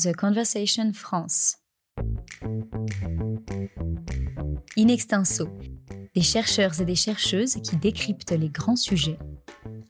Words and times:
The 0.00 0.14
Conversation 0.14 0.92
France. 0.92 1.56
In 4.76 4.86
extenso, 4.86 5.48
des 6.14 6.22
chercheurs 6.22 6.80
et 6.80 6.84
des 6.84 6.94
chercheuses 6.94 7.56
qui 7.64 7.74
décryptent 7.74 8.30
les 8.30 8.48
grands 8.48 8.76
sujets. 8.76 9.18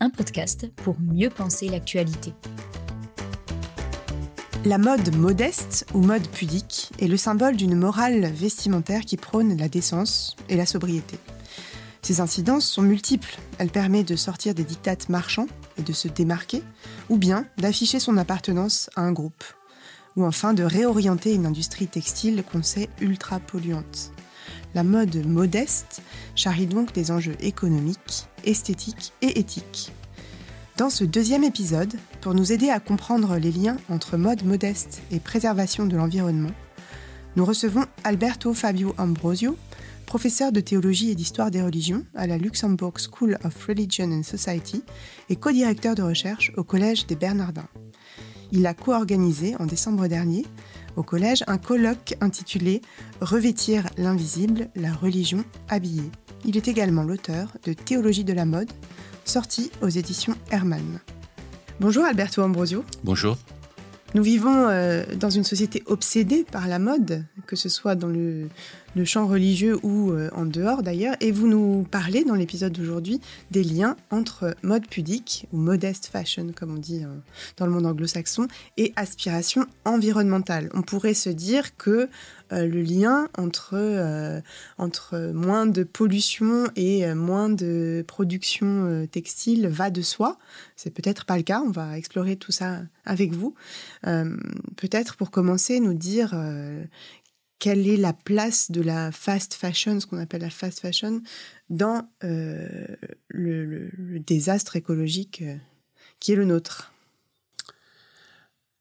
Un 0.01 0.09
podcast 0.09 0.73
pour 0.77 0.99
mieux 0.99 1.29
penser 1.29 1.69
l'actualité. 1.69 2.33
La 4.65 4.79
mode 4.79 5.15
modeste 5.15 5.85
ou 5.93 5.99
mode 5.99 6.27
pudique 6.29 6.91
est 7.01 7.09
le 7.09 7.19
symbole 7.19 7.57
d'une 7.57 7.77
morale 7.77 8.33
vestimentaire 8.33 9.03
qui 9.03 9.19
prône 9.19 9.59
la 9.59 9.69
décence 9.69 10.37
et 10.49 10.57
la 10.57 10.65
sobriété. 10.65 11.19
Ces 12.01 12.23
incidences 12.23 12.67
sont 12.67 12.81
multiples. 12.81 13.37
Elle 13.59 13.69
permet 13.69 14.05
de 14.05 14.17
sortir 14.17 14.55
des 14.55 14.65
dictates 14.65 15.11
marchands 15.11 15.49
et 15.77 15.83
de 15.83 15.93
se 15.93 16.09
démarquer, 16.09 16.63
ou 17.11 17.19
bien 17.19 17.45
d'afficher 17.59 18.01
son 18.01 18.17
appartenance 18.17 18.89
à 18.97 19.03
un 19.03 19.13
groupe, 19.13 19.45
ou 20.19 20.25
enfin 20.25 20.53
de 20.53 20.65
réorienter 20.65 21.33
une 21.33 21.47
industrie 21.47 21.87
textile 21.87 22.43
qu'on 22.43 22.65
sait 22.65 22.91
ultra 23.01 23.39
polluante. 23.39 24.11
La 24.75 24.83
mode 24.83 25.25
modeste 25.25 26.03
charrie 26.35 26.67
donc 26.67 26.93
des 26.93 27.13
enjeux 27.13 27.37
économiques, 27.41 28.27
esthétiques 28.45 29.13
et 29.23 29.39
éthiques. 29.39 29.93
Dans 30.77 30.91
ce 30.91 31.05
deuxième 31.05 31.45
épisode, 31.45 31.95
pour 32.21 32.35
nous 32.35 32.53
aider 32.53 32.69
à 32.69 32.81
comprendre 32.81 33.37
les 33.37 33.53
liens 33.53 33.77
entre 33.89 34.17
mode 34.17 34.45
modeste 34.45 35.03
et 35.13 35.21
préservation 35.21 35.87
de 35.87 35.97
l'environnement, 35.97 36.53
nous 37.37 37.45
recevons 37.45 37.85
Alberto 38.03 38.53
Fabio 38.55 38.95
Ambrosio, 38.99 39.57
professeur 40.05 40.51
de 40.51 40.61
théologie 40.61 41.11
et 41.11 41.15
d'histoire 41.15 41.53
des 41.53 41.63
religions 41.63 42.05
à 42.17 42.27
la 42.27 42.39
Luxembourg 42.39 42.95
School 42.99 43.39
of 43.45 43.67
Religion 43.67 44.11
and 44.11 44.25
Society 44.25 44.83
et 45.29 45.37
co-directeur 45.37 45.95
de 45.95 46.03
recherche 46.03 46.53
au 46.57 46.65
Collège 46.65 47.07
des 47.07 47.17
Bernardins. 47.17 47.69
Il 48.53 48.67
a 48.67 48.75
co-organisé 48.75 49.57
en 49.59 49.67
décembre 49.67 50.07
dernier 50.07 50.47
au 50.97 51.03
collège 51.03 51.45
un 51.47 51.59
colloque 51.59 52.17
intitulé 52.21 52.83
Revêtir 53.21 53.89
l'invisible, 53.97 54.69
la 54.75 54.93
religion 54.93 55.45
habillée. 55.69 56.11
Il 56.45 56.57
est 56.57 56.69
également 56.69 57.03
l'auteur 57.03 57.49
de 57.65 57.73
Théologie 57.73 58.25
de 58.25 58.33
la 58.33 58.45
mode, 58.45 58.71
sorti 59.25 59.71
aux 59.83 59.89
éditions 59.89 60.35
Hermann. 60.51 61.01
Bonjour 61.81 62.05
Alberto 62.05 62.43
Ambrosio. 62.43 62.85
Bonjour. 63.05 63.37
Nous 64.15 64.23
vivons 64.23 64.69
euh, 64.69 65.05
dans 65.17 65.29
une 65.29 65.45
société 65.45 65.83
obsédée 65.85 66.43
par 66.43 66.67
la 66.67 66.79
mode, 66.79 67.25
que 67.47 67.57
ce 67.57 67.69
soit 67.69 67.95
dans 67.95 68.09
le, 68.09 68.49
champ 69.05 69.27
religieux 69.27 69.79
ou 69.85 70.11
euh, 70.11 70.31
en 70.35 70.47
dehors 70.47 70.83
d'ailleurs, 70.83 71.15
et 71.21 71.31
vous 71.31 71.47
nous 71.47 71.87
parlez 71.89 72.25
dans 72.25 72.35
l'épisode 72.35 72.73
d'aujourd'hui 72.73 73.21
des 73.51 73.63
liens 73.63 73.97
entre 74.11 74.57
mode 74.63 74.89
pudique, 74.89 75.47
ou 75.53 75.59
modest 75.59 76.07
fashion 76.07 76.53
comme 76.57 76.75
on 76.75 76.79
dit 76.79 77.05
euh, 77.05 77.09
dans 77.59 77.67
le 77.67 77.73
monde 77.73 77.85
anglo-saxon, 77.85 78.49
et 78.79 78.95
aspiration 78.97 79.67
environnementale. 79.85 80.71
On 80.73 80.81
pourrait 80.81 81.15
se 81.15 81.29
dire 81.29 81.77
que 81.77 82.09
euh, 82.53 82.67
le 82.67 82.83
lien 82.83 83.29
entre, 83.37 84.43
entre 84.79 85.33
moins 85.33 85.67
de 85.67 85.85
pollution 85.85 86.69
et 86.77 87.13
moins 87.15 87.49
de 87.49 88.05
production 88.07 89.07
textile 89.11 89.69
va 89.69 89.91
de 89.91 90.03
soi. 90.03 90.39
C'est 90.77 90.91
peut-être 90.91 91.25
pas 91.25 91.37
le 91.37 91.43
cas, 91.43 91.61
on 91.61 91.71
va 91.71 91.99
explorer 91.99 92.37
tout 92.37 92.53
ça 92.53 92.83
avec 93.05 93.33
vous. 93.33 93.55
peut-être 94.03 95.17
pour 95.17 95.31
commencer, 95.31 95.81
nous 95.81 95.95
dire 95.95 96.35
quelle 97.59 97.89
est 97.89 97.97
la 97.97 98.13
place 98.13 98.71
de 98.71 98.81
la 98.81 99.13
fast 99.13 99.55
fashion, 99.55 100.01
ce 100.01 100.07
qu'on 100.07 100.19
appelle 100.19 100.43
la 100.43 100.51
fast 100.51 100.81
fashion, 100.81 101.23
dans 101.71 102.09
euh, 102.25 102.87
le, 103.29 103.91
désastre 104.21 104.77
écologique 104.77 105.43
euh, 105.43 105.57
qui 106.21 106.33
est 106.33 106.37
le 106.37 106.45
nôtre 106.45 106.93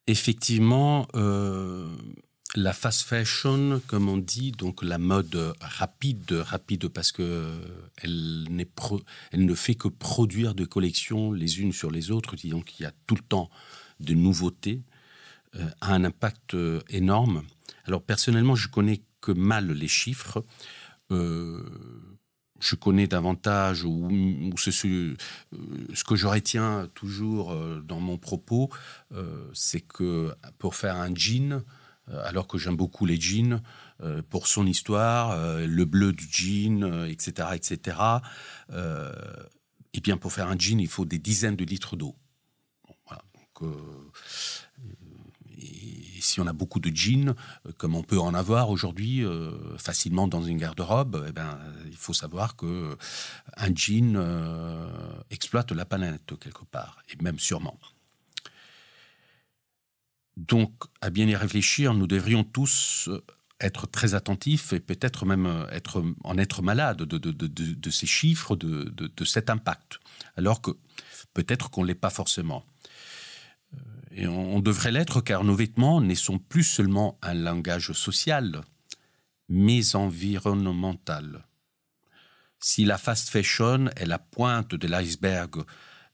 Effectivement, 0.06 1.08
euh, 1.16 1.90
la 2.58 2.74
fast 2.74 3.04
fashion, 3.04 3.82
comme 3.86 4.10
on 4.10 4.18
dit, 4.18 4.52
donc 4.52 4.84
la 4.84 4.98
mode 4.98 5.54
rapide, 5.62 6.32
rapide 6.32 6.88
parce 6.88 7.12
que 7.12 7.54
elle, 8.02 8.48
elle 9.32 9.46
ne 9.46 9.56
fait 9.56 9.76
que 9.76 9.88
produire 9.88 10.56
des 10.56 10.66
collections 10.66 11.32
les 11.32 11.60
unes 11.62 11.72
sur 11.72 11.92
les 11.92 12.10
autres, 12.10 12.36
donc 12.50 12.80
il 12.80 12.84
y 12.84 12.86
a 12.86 12.92
tout 13.06 13.16
le 13.16 13.22
temps 13.22 13.50
de 14.00 14.14
nouveautés, 14.16 14.82
a 15.82 15.94
un 15.94 16.04
impact 16.04 16.56
énorme. 16.90 17.44
Alors 17.86 18.02
personnellement, 18.02 18.56
je 18.56 18.70
connais 18.70 19.02
que 19.22 19.32
mal 19.32 19.72
les 19.72 19.88
chiffres. 19.88 20.44
Euh, 21.12 21.64
je 22.60 22.76
connais 22.76 23.08
davantage 23.08 23.84
ou, 23.84 24.10
ce, 24.58 25.16
que 26.04 26.16
je 26.16 26.28
retiens 26.28 26.90
toujours 26.96 27.52
euh, 27.52 27.82
dans 27.86 28.00
mon 28.00 28.18
propos, 28.18 28.70
euh, 29.14 29.48
c'est 29.54 29.82
que 29.82 30.34
pour 30.58 30.76
faire 30.76 30.96
un 30.96 31.14
jean, 31.14 31.64
alors 32.24 32.48
que 32.48 32.58
j'aime 32.58 32.76
beaucoup 32.76 33.06
les 33.06 33.20
jeans, 33.20 33.62
pour 34.30 34.48
son 34.48 34.66
histoire, 34.66 35.38
le 35.60 35.86
bleu 35.86 36.14
du 36.14 36.28
jean, 36.30 37.06
etc., 37.06 37.50
etc. 37.54 37.98
et 39.94 40.00
bien 40.02 40.18
pour 40.18 40.32
faire 40.32 40.48
un 40.48 40.58
jean, 40.58 40.80
il 40.80 40.88
faut 40.88 41.06
des 41.06 41.20
dizaines 41.20 41.56
de 41.56 41.66
litres 41.66 41.96
d'eau. 41.96 42.16
si 46.28 46.42
on 46.42 46.48
a 46.48 46.54
beaucoup 46.54 46.80
de 46.80 46.96
jeans, 46.96 47.34
euh, 47.66 47.72
comme 47.78 47.96
on 47.96 48.04
peut 48.04 48.20
en 48.20 48.34
avoir 48.34 48.70
aujourd'hui 48.70 49.24
euh, 49.24 49.78
facilement 49.78 50.28
dans 50.28 50.44
une 50.44 50.58
garde-robe, 50.58 51.26
eh 51.28 51.32
ben, 51.32 51.58
il 51.86 51.96
faut 51.96 52.14
savoir 52.14 52.56
que 52.56 52.66
euh, 52.66 52.96
un 53.56 53.74
jean 53.74 54.18
exploite 55.30 55.72
la 55.72 55.86
planète 55.86 56.34
quelque 56.40 56.66
part, 56.66 56.98
et 57.10 57.24
même 57.24 57.40
sûrement. 57.40 57.78
Donc, 60.38 60.72
à 61.02 61.10
bien 61.10 61.28
y 61.28 61.36
réfléchir, 61.36 61.96
nous 61.96 62.06
devrions 62.06 62.44
tous 62.44 63.10
être 63.60 63.88
très 63.88 64.14
attentifs 64.14 64.72
et 64.72 64.80
peut-être 64.80 65.26
même 65.26 65.66
être, 65.72 66.04
en 66.24 66.38
être 66.38 66.62
malades 66.62 67.02
de, 67.02 67.90
ces 67.90 68.06
chiffres, 68.06 68.56
de, 68.56 69.26
cet 69.26 69.50
impact, 69.50 70.00
alors 70.36 70.62
que 70.62 70.72
peut-être 71.34 71.72
qu'on 71.72 71.82
ne 71.82 71.88
l'est 71.88 71.96
pas 71.96 72.12
forcément. 72.12 72.64
Et 74.12 74.28
on, 74.28 74.60
devrait 74.60 74.92
l'être 74.92 75.22
car 75.22 75.44
nos 75.44 75.56
vêtements 75.56 76.02
ne 76.02 76.14
sont 76.14 76.38
plus 76.38 76.64
seulement 76.64 77.18
un 77.24 77.34
langage 77.34 77.92
social, 77.94 78.62
mais 79.50 79.96
environnemental. 79.96 81.48
Si 82.60 82.86
la 82.86 83.00
fast 83.00 83.30
fashion 83.30 83.88
est 83.96 84.06
la 84.06 84.20
pointe 84.20 84.76
de 84.76 84.88
l'iceberg 84.88 85.64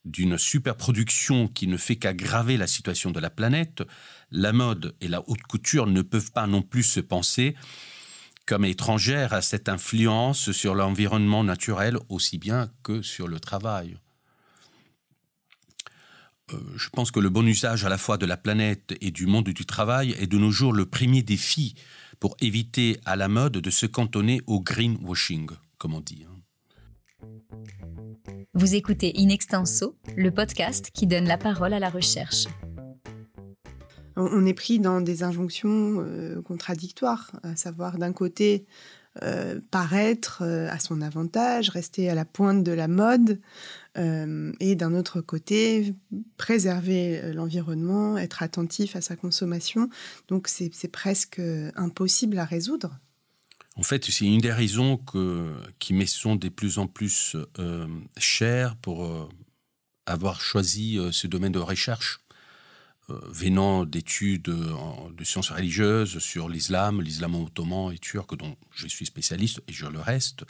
d'une 0.06 0.38
superproduction 0.38 1.48
qui 1.48 1.68
ne 1.68 1.78
fait 1.78 1.96
qu'aggraver 1.96 2.58
la 2.58 2.68
situation 2.68 3.12
de 3.12 3.20
la 3.20 3.30
planète, 3.30 3.84
la 4.32 4.52
mode 4.52 4.96
et 5.02 5.08
la 5.08 5.28
haute 5.30 5.44
couture 5.44 5.88
ne 5.88 6.02
peuvent 6.02 6.32
pas 6.32 6.48
non 6.48 6.62
plus 6.62 6.84
se 6.84 7.00
penser 7.00 7.56
comme 8.46 8.66
étrangères 8.66 9.34
à 9.34 9.42
cette 9.42 9.70
influence 9.70 10.52
sur 10.52 10.76
l'environnement 10.76 11.44
naturel 11.44 11.98
aussi 12.10 12.38
bien 12.38 12.70
que 12.84 13.02
sur 13.02 13.28
le 13.28 13.40
travail. 13.40 13.98
Euh, 16.52 16.58
je 16.76 16.90
pense 16.90 17.12
que 17.12 17.22
le 17.22 17.30
bon 17.30 17.48
usage 17.48 17.86
à 17.86 17.90
la 17.90 17.98
fois 17.98 18.18
de 18.18 18.26
la 18.26 18.36
planète 18.36 18.96
et 19.00 19.12
du 19.12 19.28
monde 19.28 19.50
du 19.50 19.66
travail 19.66 20.12
est 20.20 20.28
de 20.28 20.38
nos 20.38 20.52
jours 20.52 20.74
le 20.74 20.86
premier 20.86 21.24
défi 21.24 21.76
pour 22.20 22.36
éviter 22.42 23.00
à 23.06 23.16
la 23.16 23.30
mode 23.30 23.54
de 23.54 23.70
se 23.70 23.86
cantonner 23.86 24.42
au 24.48 24.60
greenwashing, 24.60 25.50
comme 25.78 25.94
on 25.94 26.02
dit. 26.02 26.26
Hein. 26.30 26.43
Vous 28.54 28.76
écoutez 28.76 29.14
In 29.18 29.30
Extenso, 29.30 29.96
le 30.16 30.32
podcast 30.32 30.92
qui 30.94 31.08
donne 31.08 31.26
la 31.26 31.38
parole 31.38 31.74
à 31.74 31.80
la 31.80 31.90
recherche. 31.90 32.46
On 34.16 34.46
est 34.46 34.54
pris 34.54 34.80
dans 34.80 35.02
des 35.02 35.24
injonctions 35.24 35.98
euh, 36.00 36.42
contradictoires, 36.42 37.32
à 37.42 37.56
savoir 37.56 37.98
d'un 37.98 38.14
côté 38.14 38.66
euh, 39.22 39.60
paraître 39.70 40.42
à 40.42 40.80
son 40.80 41.02
avantage, 41.02 41.70
rester 41.70 42.10
à 42.10 42.16
la 42.16 42.26
pointe 42.26 42.64
de 42.64 42.72
la 42.72 42.88
mode, 42.88 43.40
euh, 43.96 44.52
et 44.60 44.76
d'un 44.76 44.96
autre 44.96 45.22
côté, 45.22 45.94
préserver 46.38 47.20
euh, 47.22 47.34
l'environnement, 47.34 48.18
être 48.18 48.42
attentif 48.42 48.96
à 48.96 49.02
sa 49.02 49.16
consommation. 49.16 49.90
Donc 50.30 50.48
c'est 50.48 50.92
presque 50.92 51.40
impossible 51.76 52.40
à 52.40 52.46
résoudre. 52.46 53.00
En 53.76 53.84
fait, 53.84 54.06
c'est 54.06 54.26
une 54.26 54.42
des 54.42 54.54
raisons 54.54 55.00
qui 55.80 55.94
me 55.94 56.06
sont 56.06 56.36
de 56.36 56.50
plus 56.50 56.78
en 56.78 56.88
plus 56.88 57.36
euh, 57.58 57.88
chères 58.18 58.76
pour 58.76 59.32
avoir 60.06 60.42
choisi 60.42 61.00
ce 61.12 61.28
domaine 61.28 61.52
de 61.52 61.60
recherche. 61.60 62.20
venant 63.10 63.86
d'études 63.86 64.44
de 64.44 65.24
sciences 65.24 65.50
religieuses 65.50 66.20
sur 66.20 66.50
l'islam, 66.50 67.02
l'islam 67.02 67.36
ottoman 67.36 67.92
et 67.92 67.98
turc, 67.98 68.36
dont 68.38 68.56
je 68.72 68.88
suis 68.88 69.06
spécialiste 69.06 69.62
et 69.68 69.74
je 69.74 69.88
le 69.88 70.00
reste, 70.00 70.46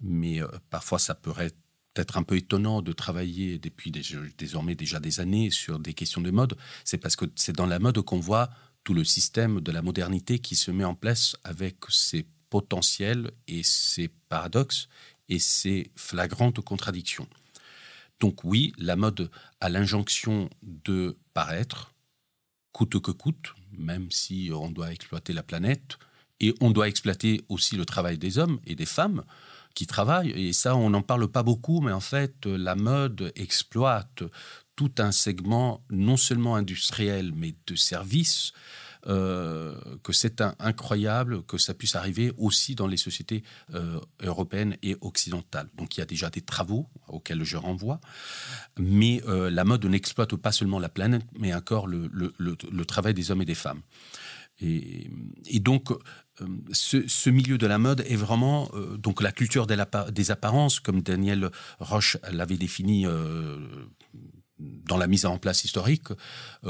mais 0.00 0.40
parfois 0.70 0.98
ça 0.98 1.14
peut 1.14 1.34
être 1.38 1.58
être 2.00 2.16
un 2.16 2.22
peu 2.22 2.36
étonnant 2.36 2.82
de 2.82 2.92
travailler 2.92 3.58
depuis 3.58 3.90
désormais 4.38 4.74
déjà 4.74 5.00
des 5.00 5.20
années 5.20 5.50
sur 5.50 5.78
des 5.78 5.94
questions 5.94 6.20
de 6.20 6.30
mode, 6.30 6.56
c'est 6.84 6.98
parce 6.98 7.16
que 7.16 7.24
c'est 7.34 7.54
dans 7.54 7.66
la 7.66 7.78
mode 7.78 8.00
qu'on 8.02 8.20
voit 8.20 8.50
tout 8.84 8.94
le 8.94 9.04
système 9.04 9.60
de 9.60 9.72
la 9.72 9.82
modernité 9.82 10.38
qui 10.38 10.54
se 10.54 10.70
met 10.70 10.84
en 10.84 10.94
place 10.94 11.36
avec 11.44 11.76
ses 11.88 12.26
potentiels 12.50 13.30
et 13.48 13.62
ses 13.62 14.08
paradoxes 14.28 14.88
et 15.28 15.38
ses 15.38 15.90
flagrantes 15.96 16.60
contradictions. 16.60 17.28
Donc 18.20 18.44
oui, 18.44 18.72
la 18.78 18.96
mode 18.96 19.30
a 19.60 19.68
l'injonction 19.68 20.48
de 20.62 21.18
paraître, 21.34 21.94
coûte 22.72 23.00
que 23.00 23.10
coûte, 23.10 23.54
même 23.72 24.10
si 24.10 24.50
on 24.52 24.70
doit 24.70 24.92
exploiter 24.92 25.32
la 25.32 25.42
planète, 25.42 25.98
et 26.40 26.54
on 26.60 26.70
doit 26.70 26.88
exploiter 26.88 27.42
aussi 27.48 27.76
le 27.76 27.86
travail 27.86 28.18
des 28.18 28.38
hommes 28.38 28.60
et 28.66 28.74
des 28.74 28.86
femmes 28.86 29.24
qui 29.74 29.86
travaillent. 29.86 30.30
Et 30.30 30.52
ça, 30.52 30.76
on 30.76 30.90
n'en 30.90 31.02
parle 31.02 31.28
pas 31.28 31.42
beaucoup, 31.42 31.80
mais 31.80 31.92
en 31.92 32.00
fait, 32.00 32.46
la 32.46 32.74
mode 32.74 33.32
exploite 33.36 34.22
tout 34.74 34.92
un 34.98 35.12
segment 35.12 35.82
non 35.90 36.16
seulement 36.16 36.56
industriel, 36.56 37.32
mais 37.34 37.54
de 37.66 37.74
services. 37.74 38.52
Euh, 39.08 39.76
que 40.02 40.12
c'est 40.12 40.40
incroyable 40.58 41.44
que 41.44 41.58
ça 41.58 41.74
puisse 41.74 41.94
arriver 41.94 42.32
aussi 42.38 42.74
dans 42.74 42.88
les 42.88 42.96
sociétés 42.96 43.44
euh, 43.72 44.00
européennes 44.20 44.76
et 44.82 44.96
occidentales. 45.00 45.68
Donc 45.76 45.96
il 45.96 46.00
y 46.00 46.02
a 46.02 46.06
déjà 46.06 46.28
des 46.28 46.40
travaux 46.40 46.88
auxquels 47.06 47.44
je 47.44 47.56
renvoie, 47.56 48.00
mais 48.78 49.22
euh, 49.28 49.48
la 49.48 49.62
mode 49.62 49.84
n'exploite 49.86 50.34
pas 50.34 50.50
seulement 50.50 50.80
la 50.80 50.88
planète, 50.88 51.22
mais 51.38 51.54
encore 51.54 51.86
le, 51.86 52.08
travail 52.84 53.14
des 53.14 53.30
hommes 53.30 53.42
et 53.42 53.46
des 53.46 53.54
femmes. 53.54 53.80
Et 54.60 55.10
donc, 55.60 55.92
ce, 56.72 57.30
milieu 57.30 57.58
de 57.58 57.66
la 57.66 57.78
mode 57.78 58.04
est 58.08 58.16
vraiment 58.16 58.70
donc 58.96 59.20
la 59.20 59.30
culture 59.30 59.66
des 59.66 60.30
apparences, 60.30 60.80
comme 60.80 61.02
Daniel 61.02 61.50
Roche 61.78 62.16
l'avait 62.32 62.56
défini 62.56 63.04
dans 64.58 64.96
la 64.96 65.06
mise 65.08 65.26
en 65.26 65.36
place 65.36 65.64
historique, 65.64 66.08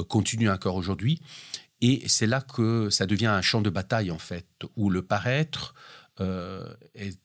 continue 0.08 0.50
encore 0.50 0.74
aujourd'hui. 0.74 1.20
Et 1.80 2.02
c'est 2.06 2.26
là 2.26 2.40
que 2.40 2.90
ça 2.90 3.06
devient 3.06 3.26
un 3.26 3.42
champ 3.42 3.60
de 3.60 3.70
bataille, 3.70 4.10
en 4.10 4.18
fait, 4.18 4.46
où 4.76 4.90
le 4.90 5.02
paraître 5.02 5.74
euh, 6.20 6.74
est 6.94 7.18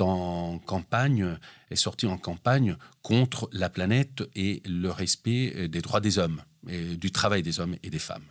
en 0.00 0.58
campagne, 0.58 1.38
est 1.70 1.76
sorti 1.76 2.06
en 2.06 2.18
campagne 2.18 2.76
contre 3.02 3.48
la 3.52 3.68
planète 3.68 4.22
et 4.34 4.62
le 4.66 4.90
respect 4.90 5.68
des 5.68 5.80
droits 5.80 6.00
des 6.00 6.18
hommes, 6.18 6.42
du 6.64 7.12
travail 7.12 7.42
des 7.42 7.60
hommes 7.60 7.76
et 7.82 7.90
des 7.90 7.98
femmes. 7.98 8.24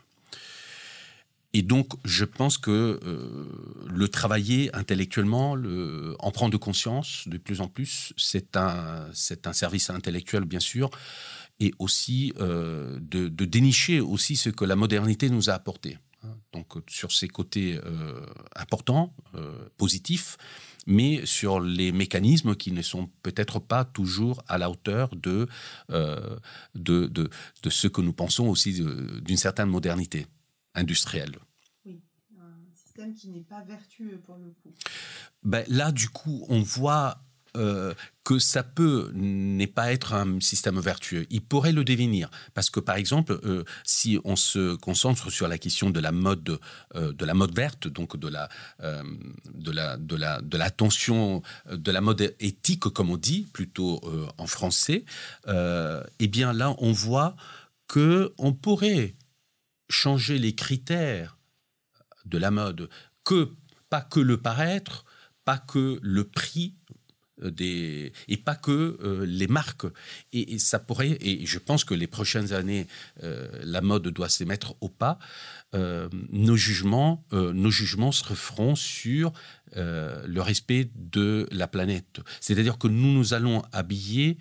Et 1.53 1.63
donc, 1.63 1.93
je 2.05 2.23
pense 2.23 2.57
que 2.57 2.99
euh, 3.03 3.45
le 3.87 4.07
travailler 4.07 4.73
intellectuellement, 4.73 5.53
le, 5.53 6.15
en 6.19 6.31
prendre 6.31 6.57
conscience 6.57 7.27
de 7.27 7.37
plus 7.37 7.59
en 7.59 7.67
plus, 7.67 8.13
c'est 8.15 8.55
un, 8.55 9.07
c'est 9.13 9.47
un 9.47 9.53
service 9.53 9.89
intellectuel, 9.89 10.45
bien 10.45 10.61
sûr, 10.61 10.89
et 11.61 11.73
aussi 11.77 12.33
euh, 12.39 12.99
de, 12.99 13.27
dénicher 13.45 14.01
aussi 14.01 14.35
ce 14.35 14.49
que 14.49 14.65
la 14.65 14.75
modernité 14.75 15.29
nous 15.29 15.49
a 15.49 15.53
apporté. 15.53 15.97
Donc 16.53 16.67
sur 16.87 17.11
ces 17.11 17.27
côtés 17.27 17.79
euh, 17.85 18.25
importants, 18.55 19.13
euh, 19.35 19.69
positifs, 19.77 20.37
mais 20.87 21.25
sur 21.25 21.59
les 21.59 21.91
mécanismes 21.91 22.55
qui 22.55 22.71
ne 22.71 22.81
sont 22.81 23.09
peut-être 23.21 23.59
pas 23.59 23.85
toujours 23.85 24.43
à 24.47 24.57
la 24.57 24.69
hauteur 24.69 25.15
de, 25.15 25.47
de, 25.89 26.39
de, 26.75 27.29
de, 27.63 27.69
ce 27.69 27.87
que 27.87 28.01
nous 28.01 28.13
pensons 28.13 28.47
aussi 28.47 28.83
d'une 29.21 29.37
certaine 29.37 29.69
modernité 29.69 30.25
industrielle. 30.73 31.37
Oui, 31.85 32.01
un 32.39 32.75
système 32.75 33.13
qui 33.13 33.29
n'est 33.29 33.43
pas 33.43 33.61
vertueux 33.61 34.19
pour 34.25 34.37
le 34.37 34.49
coup. 34.61 34.73
Ben, 35.43 35.63
là, 35.67 35.91
du 35.91 36.09
coup, 36.09 36.45
on 36.49 36.61
voit 36.61 37.21
euh, 37.57 37.93
que 38.23 38.39
ça 38.39 38.63
peut 38.63 39.11
n'est 39.13 39.67
pas 39.67 39.91
être 39.91 40.13
un 40.13 40.39
système 40.39 40.79
vertueux. 40.79 41.25
Il 41.31 41.41
pourrait 41.41 41.73
le 41.73 41.83
devenir 41.83 42.29
parce 42.53 42.69
que 42.69 42.79
par 42.79 42.95
exemple, 42.95 43.39
euh, 43.43 43.65
si 43.83 44.19
on 44.23 44.35
se 44.37 44.75
concentre 44.75 45.29
sur 45.31 45.47
la 45.47 45.57
question 45.57 45.89
de 45.89 45.99
la 45.99 46.13
mode 46.13 46.59
euh, 46.95 47.11
de 47.11 47.25
la 47.25 47.33
mode 47.33 47.53
verte, 47.53 47.87
donc 47.87 48.15
de 48.15 48.27
la 48.29 48.47
de 48.79 49.71
la 49.71 49.97
de 49.97 50.15
la 50.15 50.39
de 50.41 50.57
l'attention 50.57 51.41
de 51.69 51.91
la 51.91 51.99
mode 51.99 52.35
éthique 52.39 52.83
comme 52.83 53.09
on 53.09 53.17
dit 53.17 53.47
plutôt 53.51 53.99
en 54.37 54.47
français, 54.47 55.03
eh 55.47 56.27
bien 56.27 56.53
là 56.53 56.75
on 56.77 56.91
voit 56.91 57.35
que 57.87 58.33
on 58.37 58.53
pourrait 58.53 59.15
changer 59.89 60.37
les 60.37 60.55
critères 60.55 61.37
de 62.25 62.37
la 62.37 62.51
mode, 62.51 62.89
que 63.25 63.51
pas 63.89 64.01
que 64.01 64.19
le 64.19 64.37
paraître, 64.37 65.05
pas 65.43 65.57
que 65.57 65.99
le 66.01 66.23
prix 66.23 66.75
des, 67.49 68.13
et 68.27 68.37
pas 68.37 68.55
que 68.55 68.97
euh, 69.03 69.25
les 69.25 69.47
marques. 69.47 69.85
Et, 70.33 70.59
ça 70.59 70.79
pourrait, 70.79 71.17
et 71.21 71.45
je 71.45 71.59
pense 71.59 71.83
que 71.83 71.93
les 71.93 72.07
prochaines 72.07 72.53
années, 72.53 72.87
euh, 73.23 73.47
la 73.63 73.81
mode 73.81 74.07
doit 74.07 74.29
se 74.29 74.43
mettre 74.43 74.75
au 74.81 74.89
pas. 74.89 75.19
Euh, 75.73 76.09
nos 76.31 76.57
jugements, 76.57 77.25
nos 77.31 77.71
jugements 77.71 78.11
se 78.11 78.23
referont 78.25 78.75
sur 78.75 79.31
le 79.75 80.39
respect 80.39 80.89
de 80.95 81.47
la 81.51 81.67
planète. 81.67 82.19
C'est-à-dire 82.41 82.77
que 82.77 82.87
nous 82.87 83.13
nous 83.13 83.33
allons 83.33 83.61
habiller 83.71 84.37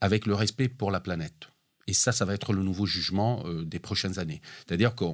avec 0.00 0.26
le 0.26 0.34
respect 0.34 0.68
pour 0.68 0.90
la 0.90 1.00
planète. 1.00 1.48
Et 1.88 1.92
ça, 1.92 2.12
ça 2.12 2.24
va 2.24 2.34
être 2.34 2.52
le 2.52 2.62
nouveau 2.62 2.86
jugement 2.86 3.42
des 3.64 3.80
prochaines 3.80 4.20
années. 4.20 4.40
C'est-à-dire 4.64 4.94
que 4.94 5.04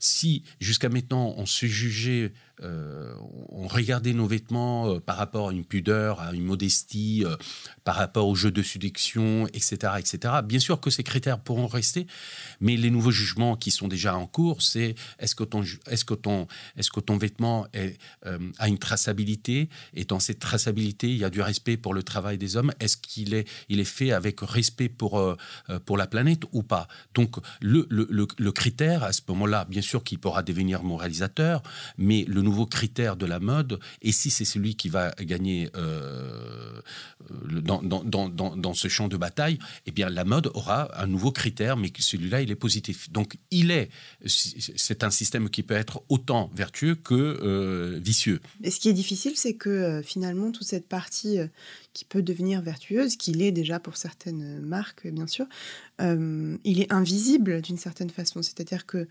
si 0.00 0.42
jusqu'à 0.58 0.88
maintenant 0.88 1.34
on 1.36 1.46
se 1.46 1.66
jugeait 1.66 2.32
euh, 2.62 3.14
on 3.48 3.66
regardait 3.66 4.12
nos 4.12 4.26
vêtements 4.26 4.88
euh, 4.88 5.00
par 5.00 5.16
rapport 5.16 5.48
à 5.48 5.52
une 5.52 5.64
pudeur, 5.64 6.20
à 6.20 6.32
une 6.32 6.44
modestie, 6.44 7.24
euh, 7.24 7.36
par 7.82 7.96
rapport 7.96 8.28
au 8.28 8.36
jeu 8.36 8.52
de 8.52 8.62
séduction, 8.62 9.48
etc., 9.48 9.94
etc. 9.98 10.34
Bien 10.44 10.60
sûr 10.60 10.80
que 10.80 10.90
ces 10.90 11.02
critères 11.02 11.40
pourront 11.40 11.66
rester, 11.66 12.06
mais 12.60 12.76
les 12.76 12.90
nouveaux 12.90 13.10
jugements 13.10 13.56
qui 13.56 13.70
sont 13.70 13.88
déjà 13.88 14.16
en 14.16 14.26
cours, 14.26 14.62
c'est 14.62 14.94
est-ce 15.18 15.34
que 15.34 15.42
ton, 15.42 15.64
est-ce 15.90 16.04
que 16.04 16.14
ton, 16.14 16.46
est-ce 16.76 16.90
que 16.90 17.00
ton 17.00 17.16
vêtement 17.16 17.66
a 18.58 18.68
une 18.68 18.78
traçabilité 18.78 19.68
et 19.94 20.04
dans 20.04 20.20
cette 20.20 20.38
traçabilité, 20.38 21.08
il 21.10 21.18
y 21.18 21.24
a 21.24 21.30
du 21.30 21.40
respect 21.40 21.76
pour 21.76 21.94
le 21.94 22.02
travail 22.02 22.38
des 22.38 22.56
hommes. 22.56 22.72
Est-ce 22.80 22.96
qu'il 22.96 23.34
est, 23.34 23.48
il 23.68 23.80
est 23.80 23.84
fait 23.84 24.12
avec 24.12 24.40
respect 24.40 24.88
pour 24.88 25.36
pour 25.84 25.96
la 25.96 26.06
planète 26.06 26.42
ou 26.52 26.62
pas? 26.62 26.88
Donc 27.14 27.36
le, 27.60 27.86
le, 27.90 28.06
le 28.10 28.52
critère 28.52 29.02
à 29.02 29.12
ce 29.12 29.22
moment-là, 29.28 29.64
bien 29.68 29.82
sûr, 29.82 30.04
qu'il 30.04 30.18
pourra 30.18 30.42
devenir 30.42 30.82
moralisateur, 30.82 31.62
mais 31.98 32.24
le 32.28 32.43
nouveau 32.44 32.66
critère 32.66 33.16
de 33.16 33.26
la 33.26 33.40
mode, 33.40 33.80
et 34.02 34.12
si 34.12 34.30
c'est 34.30 34.44
celui 34.44 34.76
qui 34.76 34.88
va 34.88 35.10
gagner 35.20 35.70
euh, 35.76 36.80
dans, 37.40 37.82
dans, 37.82 38.28
dans, 38.28 38.74
ce 38.74 38.88
champ 38.88 39.08
de 39.08 39.16
bataille, 39.16 39.58
eh 39.86 39.90
bien 39.90 40.08
la 40.08 40.24
mode 40.24 40.50
aura 40.54 40.90
un 41.00 41.06
nouveau 41.06 41.32
critère, 41.32 41.76
mais 41.76 41.90
celui-là, 41.98 42.42
il 42.42 42.50
est 42.50 42.56
positif. 42.56 43.10
Donc 43.10 43.36
il 43.50 43.70
est, 43.70 43.90
c'est 44.26 45.02
un 45.02 45.10
système 45.10 45.48
qui 45.50 45.62
peut 45.62 45.74
être 45.74 46.02
autant 46.08 46.50
vertueux 46.54 46.94
que 46.94 47.14
euh, 47.14 47.98
vicieux. 48.00 48.40
Et 48.62 48.70
ce 48.70 48.78
qui 48.78 48.88
est 48.88 48.94
difficile, 48.94 49.32
c'est 49.36 49.54
que 49.54 49.70
euh, 49.70 50.02
finalement, 50.02 50.52
toute 50.52 50.66
cette 50.66 50.88
partie 50.88 51.38
qui 51.92 52.04
peut 52.04 52.22
devenir 52.22 52.60
vertueuse, 52.60 53.16
qu'il 53.16 53.42
est 53.42 53.52
déjà 53.52 53.80
pour 53.80 53.96
certaines 53.96 54.60
marques, 54.60 55.06
bien 55.06 55.26
sûr, 55.26 55.46
il 56.00 56.80
est 56.80 56.92
invisible 56.92 57.62
d'une 57.62 57.78
certaine 57.78 58.10
façon. 58.10 58.42
C'est-à-dire 58.42 58.84
que 58.84 59.06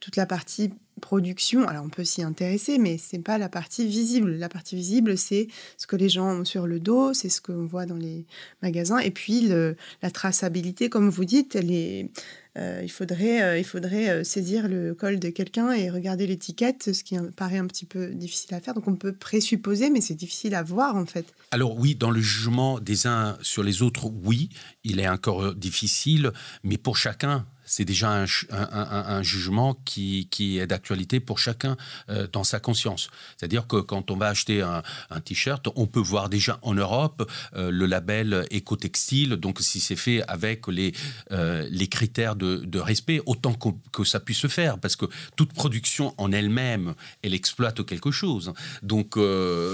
toute 0.00 0.16
la 0.16 0.26
partie 0.26 0.70
production, 1.00 1.68
alors 1.68 1.84
on 1.84 1.88
peut 1.90 2.04
s'y 2.04 2.22
intéresser, 2.22 2.78
mais 2.78 2.96
c'est 2.98 3.18
pas 3.18 3.38
la 3.38 3.48
partie 3.48 3.86
visible. 3.86 4.32
La 4.36 4.48
partie 4.48 4.76
visible, 4.76 5.18
c'est 5.18 5.48
ce 5.76 5.86
que 5.86 5.96
les 5.96 6.08
gens 6.08 6.40
ont 6.40 6.44
sur 6.44 6.66
le 6.66 6.80
dos, 6.80 7.12
c'est 7.12 7.28
ce 7.28 7.40
qu'on 7.40 7.66
voit 7.66 7.86
dans 7.86 7.96
les 7.96 8.24
magasins, 8.62 8.98
et 8.98 9.10
puis 9.10 9.48
la 9.48 10.10
traçabilité, 10.10 10.88
comme 10.88 11.10
vous 11.10 11.24
dites, 11.24 11.54
elle 11.54 11.70
est, 11.70 12.10
euh, 12.56 12.80
il 12.82 12.90
faudrait, 12.90 13.42
euh, 13.42 13.58
il 13.58 13.64
faudrait 13.64 14.08
euh, 14.08 14.24
saisir 14.24 14.68
le 14.68 14.94
col 14.94 15.18
de 15.18 15.28
quelqu'un 15.28 15.72
et 15.72 15.90
regarder 15.90 16.26
l'étiquette, 16.26 16.94
ce 16.94 17.04
qui 17.04 17.16
paraît 17.36 17.58
un 17.58 17.66
petit 17.66 17.84
peu 17.84 18.08
difficile 18.14 18.54
à 18.54 18.60
faire. 18.60 18.72
Donc 18.72 18.88
on 18.88 18.96
peut 18.96 19.12
présupposer, 19.12 19.90
mais 19.90 20.00
c'est 20.00 20.14
difficile 20.14 20.54
à 20.54 20.62
voir 20.62 20.96
en 20.96 21.04
fait. 21.04 21.26
Alors 21.50 21.76
oui, 21.76 21.94
dans 21.94 22.10
le 22.10 22.20
jugement 22.20 22.80
des 22.80 23.06
uns 23.06 23.36
sur 23.42 23.62
les 23.62 23.82
autres, 23.82 24.10
oui, 24.24 24.48
il 24.84 25.00
est 25.00 25.08
encore 25.08 25.54
difficile, 25.54 26.32
mais 26.64 26.78
pour 26.78 26.96
chacun, 26.96 27.46
c'est 27.66 27.84
déjà 27.84 28.24
un, 28.50 29.22
jugement 29.22 29.76
qui, 29.84 30.28
est 30.58 30.66
d'actualité 30.66 31.20
pour 31.20 31.38
chacun 31.38 31.76
euh, 32.08 32.26
dans 32.32 32.44
sa 32.44 32.60
conscience. 32.60 33.10
C'est-à-dire 33.36 33.66
que 33.66 33.78
quand 33.78 34.10
on 34.10 34.16
va 34.16 34.28
acheter 34.28 34.62
un, 34.62 34.82
t-shirt, 35.24 35.68
on 35.74 35.86
peut 35.86 36.00
voir 36.00 36.28
déjà 36.28 36.58
en 36.62 36.74
Europe 36.74 37.28
euh, 37.56 37.70
le 37.70 37.86
label 37.86 38.46
éco-textile, 38.50 39.30
donc 39.30 39.60
si 39.60 39.80
c'est 39.80 39.96
fait 39.96 40.22
avec 40.28 40.68
les, 40.68 40.92
euh, 41.32 41.68
critères 41.90 42.36
de, 42.36 42.78
respect, 42.78 43.20
autant 43.26 43.54
que 43.92 44.04
ça 44.04 44.20
puisse 44.20 44.38
se 44.38 44.48
faire, 44.48 44.78
parce 44.78 44.96
que 44.96 45.06
toute 45.34 45.52
production 45.52 46.14
en 46.18 46.30
elle-même, 46.30 46.94
elle 47.22 47.34
exploite 47.34 47.84
quelque 47.84 48.10
chose. 48.10 48.52
Donc 48.82 49.18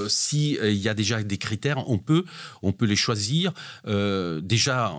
s'il 0.08 0.58
il 0.62 0.76
y 0.76 0.88
a 0.88 0.94
déjà 0.94 1.22
des 1.22 1.38
critères, 1.38 1.88
on 1.90 1.98
peut, 1.98 2.24
on 2.62 2.72
peut 2.72 2.86
les 2.86 2.96
choisir. 2.96 3.52
déjà, 3.84 4.92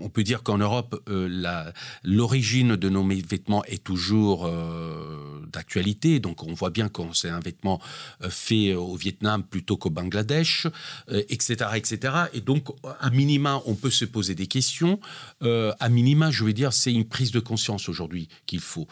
on 0.00 0.08
peut 0.08 0.24
dire 0.24 0.42
qu'en 0.42 0.58
Europe, 0.58 1.00
la 1.06 1.72
L'origine 2.18 2.74
de 2.74 2.88
nos 2.88 3.06
vêtements 3.06 3.62
est 3.66 3.84
toujours 3.84 4.44
euh, 4.44 5.46
d'actualité. 5.52 6.18
Donc, 6.18 6.42
on 6.42 6.52
voit 6.52 6.70
bien 6.70 6.88
qu'on 6.88 7.12
c'est 7.12 7.28
un 7.28 7.38
vêtement 7.38 7.80
euh, 8.24 8.28
fait 8.28 8.74
au 8.74 8.96
Vietnam 8.96 9.44
plutôt 9.44 9.76
qu'au 9.76 9.90
Bangladesh, 9.90 10.66
etc., 11.08 11.56
euh, 11.60 11.74
etc. 11.74 12.14
Et 12.32 12.40
donc, 12.40 12.70
à 12.98 13.10
minima, 13.10 13.62
on 13.66 13.76
peut 13.76 13.90
se 13.90 14.04
poser 14.04 14.34
des 14.34 14.48
questions. 14.48 14.98
à 15.42 15.88
minima, 15.88 16.32
je 16.32 16.42
veux 16.42 16.52
dire, 16.52 16.72
c'est 16.72 16.92
une 16.92 17.04
prise 17.06 17.30
de 17.30 17.38
conscience 17.38 17.88
aujourd'hui 17.88 18.28
qu'il 18.46 18.60
faut 18.60 18.88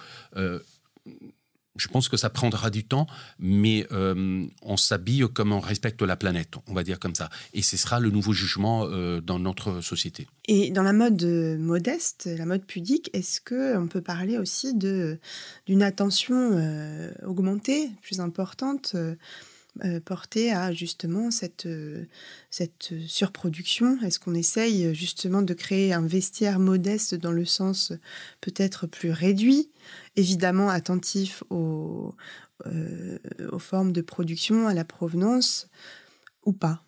je 1.76 1.88
pense 1.88 2.08
que 2.08 2.16
ça 2.16 2.30
prendra 2.30 2.70
du 2.70 2.84
temps, 2.84 3.06
mais 3.38 3.86
euh, 3.92 4.44
on 4.62 4.76
s'habille 4.76 5.26
comme 5.32 5.52
on 5.52 5.60
respecte 5.60 6.02
la 6.02 6.16
planète, 6.16 6.54
on 6.66 6.74
va 6.74 6.82
dire 6.82 6.98
comme 6.98 7.14
ça. 7.14 7.30
Et 7.54 7.62
ce 7.62 7.76
sera 7.76 8.00
le 8.00 8.10
nouveau 8.10 8.32
jugement 8.32 8.86
euh, 8.86 9.20
dans 9.20 9.38
notre 9.38 9.80
société. 9.80 10.26
Et 10.48 10.70
dans 10.70 10.82
la 10.82 10.92
mode 10.92 11.24
modeste, 11.58 12.28
la 12.36 12.46
mode 12.46 12.64
pudique, 12.64 13.10
est-ce 13.12 13.40
qu'on 13.40 13.88
peut 13.88 14.00
parler 14.00 14.38
aussi 14.38 14.74
d'une 14.74 15.82
attention 15.82 16.50
euh, 16.52 17.10
augmentée, 17.24 17.90
plus 18.02 18.20
importante 18.20 18.96
portée 20.04 20.52
à 20.52 20.72
justement 20.72 21.30
cette, 21.30 21.68
cette 22.50 22.94
surproduction? 23.06 23.98
Est-ce 24.02 24.18
qu'on 24.18 24.34
essaye 24.34 24.94
justement 24.94 25.42
de 25.42 25.54
créer 25.54 25.92
un 25.92 26.06
vestiaire 26.06 26.58
modeste 26.58 27.14
dans 27.14 27.32
le 27.32 27.44
sens 27.44 27.92
peut-être 28.40 28.86
plus 28.86 29.10
réduit 29.10 29.70
évidemment 30.16 30.68
attentif 30.68 31.42
aux, 31.50 32.14
euh, 32.66 33.18
formes 33.58 33.92
de 33.92 34.00
production, 34.00 34.66
à 34.66 34.74
la 34.74 34.84
provenance, 34.84 35.68
ou 36.44 36.52
pas? 36.52 36.82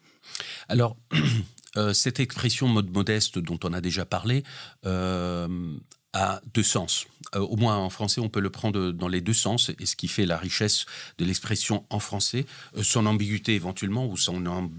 Alors, 0.69 0.97
euh, 1.77 1.93
cette 1.93 2.21
expression 2.21 2.69
mode 2.69 2.91
modeste 2.91 3.39
dont 3.39 3.59
on 3.65 3.73
a 3.73 3.81
déjà 3.81 4.05
parlé, 4.05 4.45
euh, 4.87 5.77
a 6.19 6.43
deux 6.53 6.63
sens. 6.63 7.07
Euh, 7.35 7.41
au 7.41 7.57
moins 7.57 7.77
en 7.77 7.91
français, 7.91 8.21
on 8.21 8.29
peut 8.29 8.41
le 8.41 8.51
prendre 8.51 8.91
dans 8.91 9.09
les 9.09 9.21
deux 9.21 9.35
sens, 9.35 9.71
et 9.79 9.87
ce 9.87 9.97
qui 9.97 10.09
fait 10.09 10.27
la 10.27 10.37
richesse 10.37 10.87
de 11.19 11.25
l'expression 11.25 11.85
en 11.91 12.01
français, 12.01 12.47
euh, 12.77 12.83
son 12.83 13.07
ambiguïté 13.07 13.55
éventuellement, 13.55 14.07
ou 14.07 14.17
son, 14.17 14.71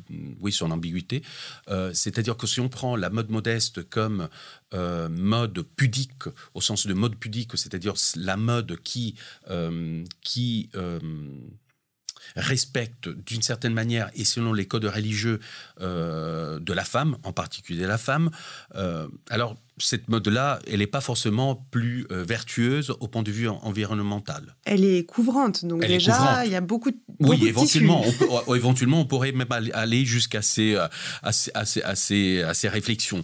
oui, 0.41 0.51
son 0.51 0.72
ambiguïté. 0.72 1.24
Euh, 1.69 1.91
c'est-à-dire 1.93 2.38
que 2.38 2.48
si 2.48 2.60
on 2.60 2.69
prend 2.69 2.96
la 2.96 3.10
mode 3.10 3.29
modeste 3.29 3.88
comme 3.89 4.29
mode 4.72 5.65
pudique, 5.75 6.25
au 6.53 6.62
sens 6.62 6.86
de 6.86 6.93
mode 6.93 7.15
pudique, 7.15 7.58
c'est-à-dire 7.58 7.96
la 8.15 8.38
mode 8.38 8.77
qui, 8.84 9.15
qui 10.22 10.69
respecte 12.36 13.10
d'une 13.10 13.42
certaine 13.42 13.74
manière 13.74 14.10
et 14.16 14.26
selon 14.26 14.54
les 14.54 14.68
codes 14.68 14.86
religieux 14.86 15.40
de 15.80 16.74
la 16.74 16.84
femme, 16.84 17.18
en 17.24 17.34
particulier 17.34 17.86
la 17.86 17.98
femme, 17.98 18.30
alors 19.30 19.56
cette 19.80 20.10
mode-là, 20.10 20.60
elle 20.68 20.80
n'est 20.80 20.88
pas 20.88 21.02
forcément 21.02 21.56
plus 21.72 22.06
euh, 22.12 22.24
vertueuse 22.24 22.92
au 23.00 23.08
point 23.08 23.24
de 23.24 23.32
vue 23.32 23.48
environnemental. 23.48 24.56
Elle 24.66 24.84
est 24.84 25.06
couvrante, 25.06 25.66
donc 25.66 25.86
déjà, 25.86 26.46
il 26.46 26.52
y 26.52 26.56
a 26.56 26.62
beaucoup 26.62 26.92
de 26.92 26.98
Oui, 27.20 27.48
éventuellement, 27.48 28.04
on 28.48 28.56
éventuellement, 28.56 29.02
on 29.02 29.06
pourrait 29.06 29.32
même 29.32 29.48
aller 29.74 30.06
jusqu'à 30.06 30.42
ces, 30.42 30.76
euh, 30.76 30.88
ces, 32.54 32.70
réflexions. 32.70 33.24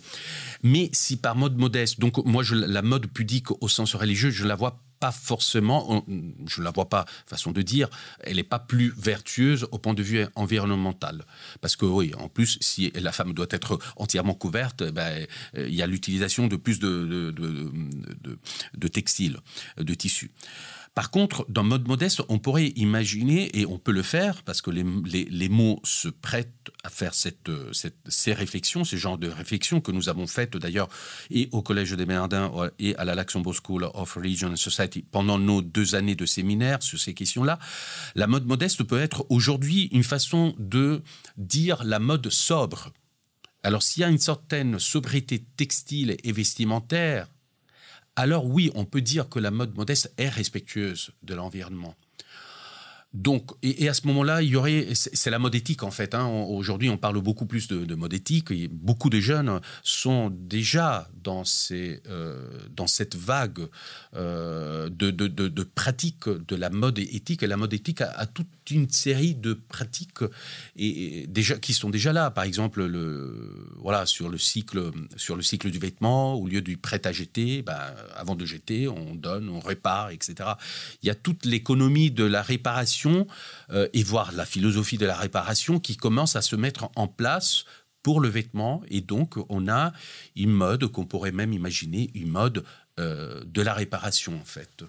Mais 0.64 0.90
si 0.94 1.18
par 1.18 1.36
mode 1.36 1.58
modeste, 1.58 2.00
donc 2.00 2.24
moi, 2.25 2.44
je, 2.44 2.56
la 2.56 2.82
mode 2.82 3.08
pudique 3.08 3.52
au 3.62 3.68
sens 3.68 3.96
religieux, 3.96 4.32
je 4.32 4.46
la 4.46 4.56
vois 4.56 4.82
pas 5.00 5.12
forcément, 5.12 6.06
je 6.48 6.62
ne 6.62 6.66
la 6.66 6.72
vois 6.72 6.90
pas, 6.90 7.06
façon 7.25 7.52
de 7.52 7.62
dire, 7.62 7.90
elle 8.22 8.38
n'est 8.38 8.44
pas 8.44 8.60
plus 8.60 8.94
vertueuse 8.98 9.68
au 9.72 9.78
point 9.78 9.94
de 9.94 10.04
vue 10.04 10.25
environnemental. 10.36 11.25
Parce 11.62 11.75
que 11.75 11.86
oui, 11.86 12.14
en 12.18 12.30
plus, 12.30 12.58
si 12.62 12.92
la 12.96 13.12
femme 13.12 13.34
doit 13.34 13.48
être 13.50 13.80
entièrement 13.96 14.34
couverte, 14.34 14.84
ben, 14.84 15.25
il 15.56 15.74
y 15.74 15.82
a 15.82 15.88
l'utilisation 15.88 16.48
de 16.48 16.56
plus 16.56 16.80
de, 16.80 17.32
de, 17.32 18.40
de 18.78 18.88
textiles, 18.88 19.40
de 19.78 19.94
tissus. 19.94 20.32
Par 20.96 21.12
contre, 21.12 21.46
dans 21.50 21.66
mode 21.66 21.90
modeste, 21.90 22.22
on 22.30 22.40
pourrait 22.40 22.72
imaginer, 22.78 23.60
et 23.60 23.66
on 23.66 23.78
peut 23.78 23.92
le 23.92 24.02
faire, 24.02 24.44
parce 24.44 24.62
que 24.62 24.72
les, 24.72 25.50
mots 25.50 25.82
se 25.84 26.08
prêtent 26.08 26.72
à 26.86 26.90
faire 26.90 27.14
ces 27.14 28.34
réflexions, 28.34 28.86
ces 28.86 28.98
genres 28.98 29.18
de 29.18 29.28
réflexions 29.28 29.82
que 29.82 29.92
nous 29.92 30.08
avons 30.08 30.25
faites 30.25 30.56
d'ailleurs 30.56 30.88
et 31.30 31.50
au 31.52 31.62
Collège 31.62 31.92
des 31.92 32.06
Bernardins 32.06 32.52
et 32.80 32.96
à 32.96 33.04
la 33.04 33.14
Luxembourg 33.14 33.56
School 33.62 33.90
of 33.94 34.14
Religion 34.14 34.52
and 34.52 34.56
Society 34.56 35.04
pendant 35.04 35.38
nos 35.38 35.62
deux 35.62 35.96
années 35.96 36.16
de 36.16 36.25
séminaire 36.25 36.82
sur 36.82 37.00
ces 37.00 37.14
questions-là. 37.14 37.60
La 38.16 38.28
mode 38.28 38.46
modeste 38.46 38.84
peut 38.84 39.00
être 39.00 39.25
aujourd'hui 39.30 39.90
une 39.92 40.04
façon 40.04 40.56
de 40.58 41.02
dire 41.38 41.84
la 41.84 42.00
mode 42.00 42.30
sobre. 42.30 42.94
Alors 43.64 43.84
s'il 43.84 44.02
y 44.02 44.04
a 44.06 44.10
une 44.10 44.18
certaine 44.18 44.80
sobriété 44.80 45.44
textile 45.58 46.16
et 46.24 46.32
vestimentaire, 46.32 47.28
alors 48.15 48.45
oui, 48.45 48.72
on 48.75 48.86
peut 48.86 49.01
dire 49.01 49.29
que 49.29 49.39
la 49.39 49.51
mode 49.51 49.75
modeste 49.75 50.13
est 50.17 50.29
respectueuse 50.29 51.12
de 51.24 51.36
l'environnement. 51.36 51.95
Donc, 53.15 53.51
et, 53.63 53.88
à 53.88 53.93
ce 53.93 54.05
moment-là, 54.07 54.41
il 54.41 54.50
y 54.50 54.55
aurait, 54.57 54.89
c'est 54.93 55.29
la 55.29 55.39
mode 55.39 55.55
éthique 55.55 55.84
en 55.84 55.91
fait. 55.91 56.13
Hein. 56.13 56.27
Aujourd'hui, 56.27 56.89
on 56.89 56.98
parle 56.98 57.22
beaucoup 57.22 57.45
plus 57.45 57.69
de, 57.69 57.95
mode 57.95 58.13
éthique. 58.13 58.51
Beaucoup 58.69 59.10
de 59.10 59.22
jeunes 59.22 59.62
sont 59.84 60.29
déjà 60.29 61.07
dans, 61.24 61.45
ces, 61.45 62.01
euh, 62.10 62.45
dans 62.75 62.88
cette 62.88 63.15
vague 63.15 63.67
euh, 64.15 64.89
de, 64.89 65.12
de, 65.12 65.63
pratiques 65.63 66.27
de 66.27 66.55
la 66.57 66.69
mode 66.69 67.00
éthique. 67.00 67.41
Et 67.41 67.48
la 67.48 67.55
mode 67.55 67.74
éthique 67.74 68.01
a, 68.01 68.25
toute 68.25 68.48
une 68.69 68.89
série 68.89 69.34
de 69.34 69.53
pratiques 69.53 70.24
et, 70.75 71.25
déjà 71.27 71.55
qui 71.55 71.74
sont 71.74 71.89
déjà 71.89 72.12
là. 72.12 72.31
Par 72.31 72.43
exemple, 72.43 72.84
le, 72.84 73.65
voilà, 73.77 74.05
sur 74.05 74.27
le 74.27 74.38
cycle, 74.38 74.91
sur 75.15 75.38
le 75.38 75.41
cycle 75.41 75.72
du 75.72 75.79
vêtement, 75.79 76.34
au 76.34 76.48
lieu 76.48 76.62
du 76.62 76.75
prêt 76.75 77.01
à 77.07 77.13
jeter, 77.13 77.62
ben, 77.62 77.79
avant 78.13 78.36
de 78.36 78.45
jeter, 78.45 78.89
on 78.89 79.15
donne, 79.15 79.48
on 79.48 79.62
répare, 79.62 80.10
etc. 80.10 80.50
Il 81.01 81.07
y 81.07 81.10
a 81.10 81.15
toute 81.15 81.45
l'économie 81.45 82.12
de 82.12 82.25
la 82.25 82.41
réparation 82.41 83.05
euh, 83.70 83.88
et 83.94 84.04
voir 84.04 84.32
la 84.32 84.46
philosophie 84.46 84.98
de 84.98 85.06
la 85.06 85.16
réparation 85.16 85.80
qui 85.80 85.98
commence 85.98 86.36
à 86.36 86.42
se 86.42 86.56
mettre 86.56 86.90
en 86.96 87.08
place 87.08 87.66
pour 88.04 88.20
le 88.20 88.30
vêtement. 88.30 88.84
Et 88.90 89.02
donc, 89.02 89.36
on 89.50 89.68
a 89.68 89.94
une 90.36 90.52
mode 90.52 90.88
qu'on 90.88 91.06
pourrait 91.06 91.32
même 91.32 91.54
imaginer, 91.54 92.12
une 92.14 92.30
mode 92.30 92.64
euh, 93.00 93.44
de 93.46 93.62
la 93.62 93.74
réparation, 93.74 94.40
en 94.40 94.46
fait. 94.46 94.84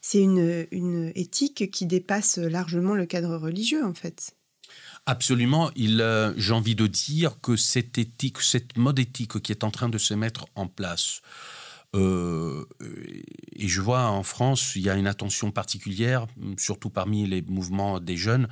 C'est 0.00 0.22
une, 0.22 0.66
une 0.70 1.12
éthique 1.14 1.70
qui 1.70 1.86
dépasse 1.86 2.38
largement 2.38 2.94
le 2.94 3.06
cadre 3.06 3.36
religieux, 3.36 3.84
en 3.84 3.94
fait. 3.94 4.34
Absolument. 5.06 5.70
Il, 5.76 6.00
euh, 6.00 6.32
j'ai 6.36 6.52
envie 6.52 6.74
de 6.74 6.88
dire 6.88 7.40
que 7.40 7.56
cette 7.56 7.96
éthique, 7.96 8.40
cette 8.40 8.76
mode 8.76 8.98
éthique 8.98 9.40
qui 9.40 9.52
est 9.52 9.62
en 9.62 9.70
train 9.70 9.88
de 9.88 9.98
se 9.98 10.14
mettre 10.14 10.46
en 10.56 10.66
place, 10.66 11.22
euh, 11.96 12.64
et 13.54 13.68
je 13.68 13.80
vois 13.80 14.06
en 14.06 14.22
France, 14.22 14.74
il 14.76 14.82
y 14.82 14.90
a 14.90 14.96
une 14.96 15.06
attention 15.06 15.50
particulière, 15.50 16.26
surtout 16.58 16.90
parmi 16.90 17.26
les 17.26 17.42
mouvements 17.42 18.00
des 18.00 18.16
jeunes. 18.16 18.48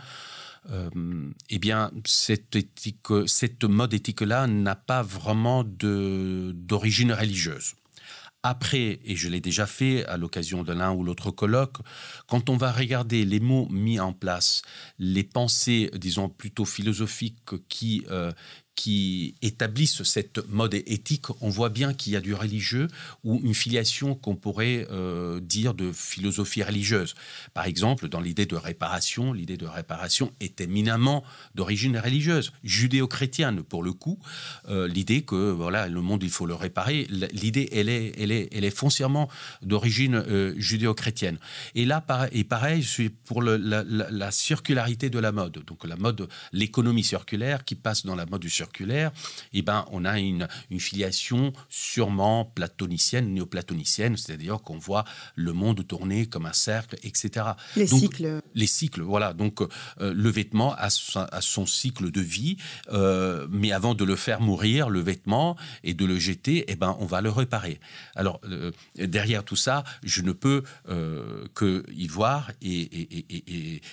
Euh, 0.70 0.88
eh 1.50 1.58
bien, 1.58 1.90
cette, 2.06 2.56
éthique, 2.56 3.06
cette 3.26 3.64
mode 3.64 3.92
éthique-là 3.92 4.46
n'a 4.46 4.74
pas 4.74 5.02
vraiment 5.02 5.62
d'origine 5.64 7.12
religieuse. 7.12 7.74
Après, 8.46 9.00
et 9.06 9.16
je 9.16 9.30
l'ai 9.30 9.40
déjà 9.40 9.66
fait 9.66 10.04
à 10.04 10.18
l'occasion 10.18 10.62
de 10.62 10.72
l'un 10.74 10.92
ou 10.92 11.02
l'autre 11.02 11.30
colloque, 11.30 11.78
quand 12.28 12.50
on 12.50 12.58
va 12.58 12.72
regarder 12.72 13.24
les 13.24 13.40
mots 13.40 13.66
mis 13.70 13.98
en 13.98 14.12
place, 14.12 14.60
les 14.98 15.24
pensées, 15.24 15.90
disons, 15.94 16.28
plutôt 16.28 16.66
philosophiques 16.66 17.66
qui, 17.70 18.04
euh, 18.10 18.32
qui 18.74 19.34
établissent 19.40 20.02
cette 20.02 20.46
mode 20.48 20.74
éthique, 20.74 21.26
on 21.40 21.48
voit 21.48 21.68
bien 21.68 21.94
qu'il 21.94 22.12
y 22.12 22.16
a 22.16 22.20
du 22.20 22.34
religieux 22.34 22.88
ou 23.22 23.40
une 23.44 23.54
filiation 23.54 24.14
qu'on 24.14 24.34
pourrait 24.34 24.86
euh, 24.90 25.40
dire 25.40 25.74
de 25.74 25.92
philosophie 25.92 26.62
religieuse. 26.62 27.14
Par 27.52 27.66
exemple, 27.66 28.08
dans 28.08 28.20
l'idée 28.20 28.46
de 28.46 28.56
réparation, 28.56 29.32
l'idée 29.32 29.56
de 29.56 29.66
réparation 29.66 30.32
est 30.40 30.60
éminemment 30.60 31.24
d'origine 31.54 31.96
religieuse, 31.98 32.52
judéo-chrétienne 32.64 33.62
pour 33.62 33.82
le 33.82 33.92
coup. 33.92 34.18
Euh, 34.68 34.88
l'idée 34.88 35.22
que 35.22 35.52
voilà, 35.52 35.88
le 35.88 36.00
monde 36.00 36.22
il 36.22 36.30
faut 36.30 36.46
le 36.46 36.54
réparer, 36.54 37.06
l'idée 37.32 37.68
elle 37.72 37.88
est, 37.88 38.12
elle 38.18 38.32
est, 38.32 38.48
elle 38.52 38.64
est 38.64 38.76
foncièrement 38.76 39.28
d'origine 39.62 40.16
euh, 40.16 40.54
judéo-chrétienne. 40.56 41.38
Et 41.74 41.84
là, 41.84 42.04
et 42.32 42.44
pareil, 42.44 42.84
pour 43.24 43.42
la, 43.42 43.56
la, 43.58 44.30
circularité 44.30 45.10
de 45.10 45.18
la 45.18 45.32
mode, 45.32 45.64
donc 45.64 45.84
la 45.84 45.96
mode, 45.96 46.28
l'économie 46.52 47.04
circulaire 47.04 47.64
qui 47.64 47.76
passe 47.76 48.04
dans 48.04 48.16
la 48.16 48.26
mode 48.26 48.40
du 48.40 48.50
circulaire 48.50 48.63
circulaire, 48.64 49.12
eh 49.52 49.62
ben, 49.62 49.84
on 49.90 50.04
a 50.04 50.18
une, 50.18 50.48
filiation 50.78 51.52
sûrement 51.68 52.44
platonicienne, 52.44 53.32
néoplatonicienne, 53.32 54.16
c'est-à-dire 54.16 54.58
qu'on 54.60 54.78
voit 54.78 55.04
le 55.34 55.52
monde 55.52 55.86
tourner 55.86 56.26
comme 56.26 56.46
un 56.46 56.52
cercle, 56.52 56.96
etc. 57.02 57.46
Les 57.76 57.86
cycles. 57.86 58.40
Les 58.54 58.66
cycles, 58.66 59.02
voilà. 59.02 59.32
Donc, 59.32 59.60
euh, 59.60 59.66
le 60.14 60.30
vêtement 60.30 60.74
a 60.74 60.90
son, 60.90 61.66
cycle 61.66 62.10
de 62.10 62.20
vie, 62.20 62.56
euh, 62.92 63.46
mais 63.50 63.72
avant 63.72 63.94
de 63.94 64.04
le 64.04 64.16
faire 64.16 64.40
mourir, 64.40 64.90
le 64.90 65.00
vêtement, 65.00 65.56
et 65.84 65.94
de 65.94 66.04
le 66.04 66.18
jeter, 66.18 66.64
eh 66.68 66.76
ben, 66.76 66.96
on 67.00 67.06
va 67.06 67.20
le 67.20 67.30
réparer. 67.30 67.78
Alors, 68.14 68.40
euh, 68.44 68.72
derrière 68.96 69.44
tout 69.44 69.56
ça, 69.56 69.84
je 70.02 70.22
ne 70.22 70.32
peux 70.32 70.62
que 71.54 71.84
y 71.92 72.06
voir 72.06 72.50
et, 72.62 72.82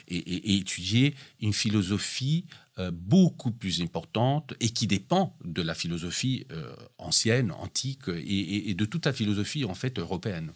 et, 0.07 0.55
étudier 0.57 1.15
une 1.39 1.53
philosophie 1.53 2.45
beaucoup 2.89 3.51
plus 3.51 3.81
importante 3.81 4.53
et 4.59 4.69
qui 4.69 4.87
dépend 4.87 5.37
de 5.43 5.61
la 5.61 5.75
philosophie 5.75 6.47
euh, 6.51 6.73
ancienne, 6.97 7.51
antique 7.51 8.07
et, 8.07 8.73
de 8.73 8.85
toute 8.85 9.05
la 9.05 9.13
philosophie 9.13 9.65
en 9.65 9.75
fait 9.75 9.99
européenne. 9.99 10.51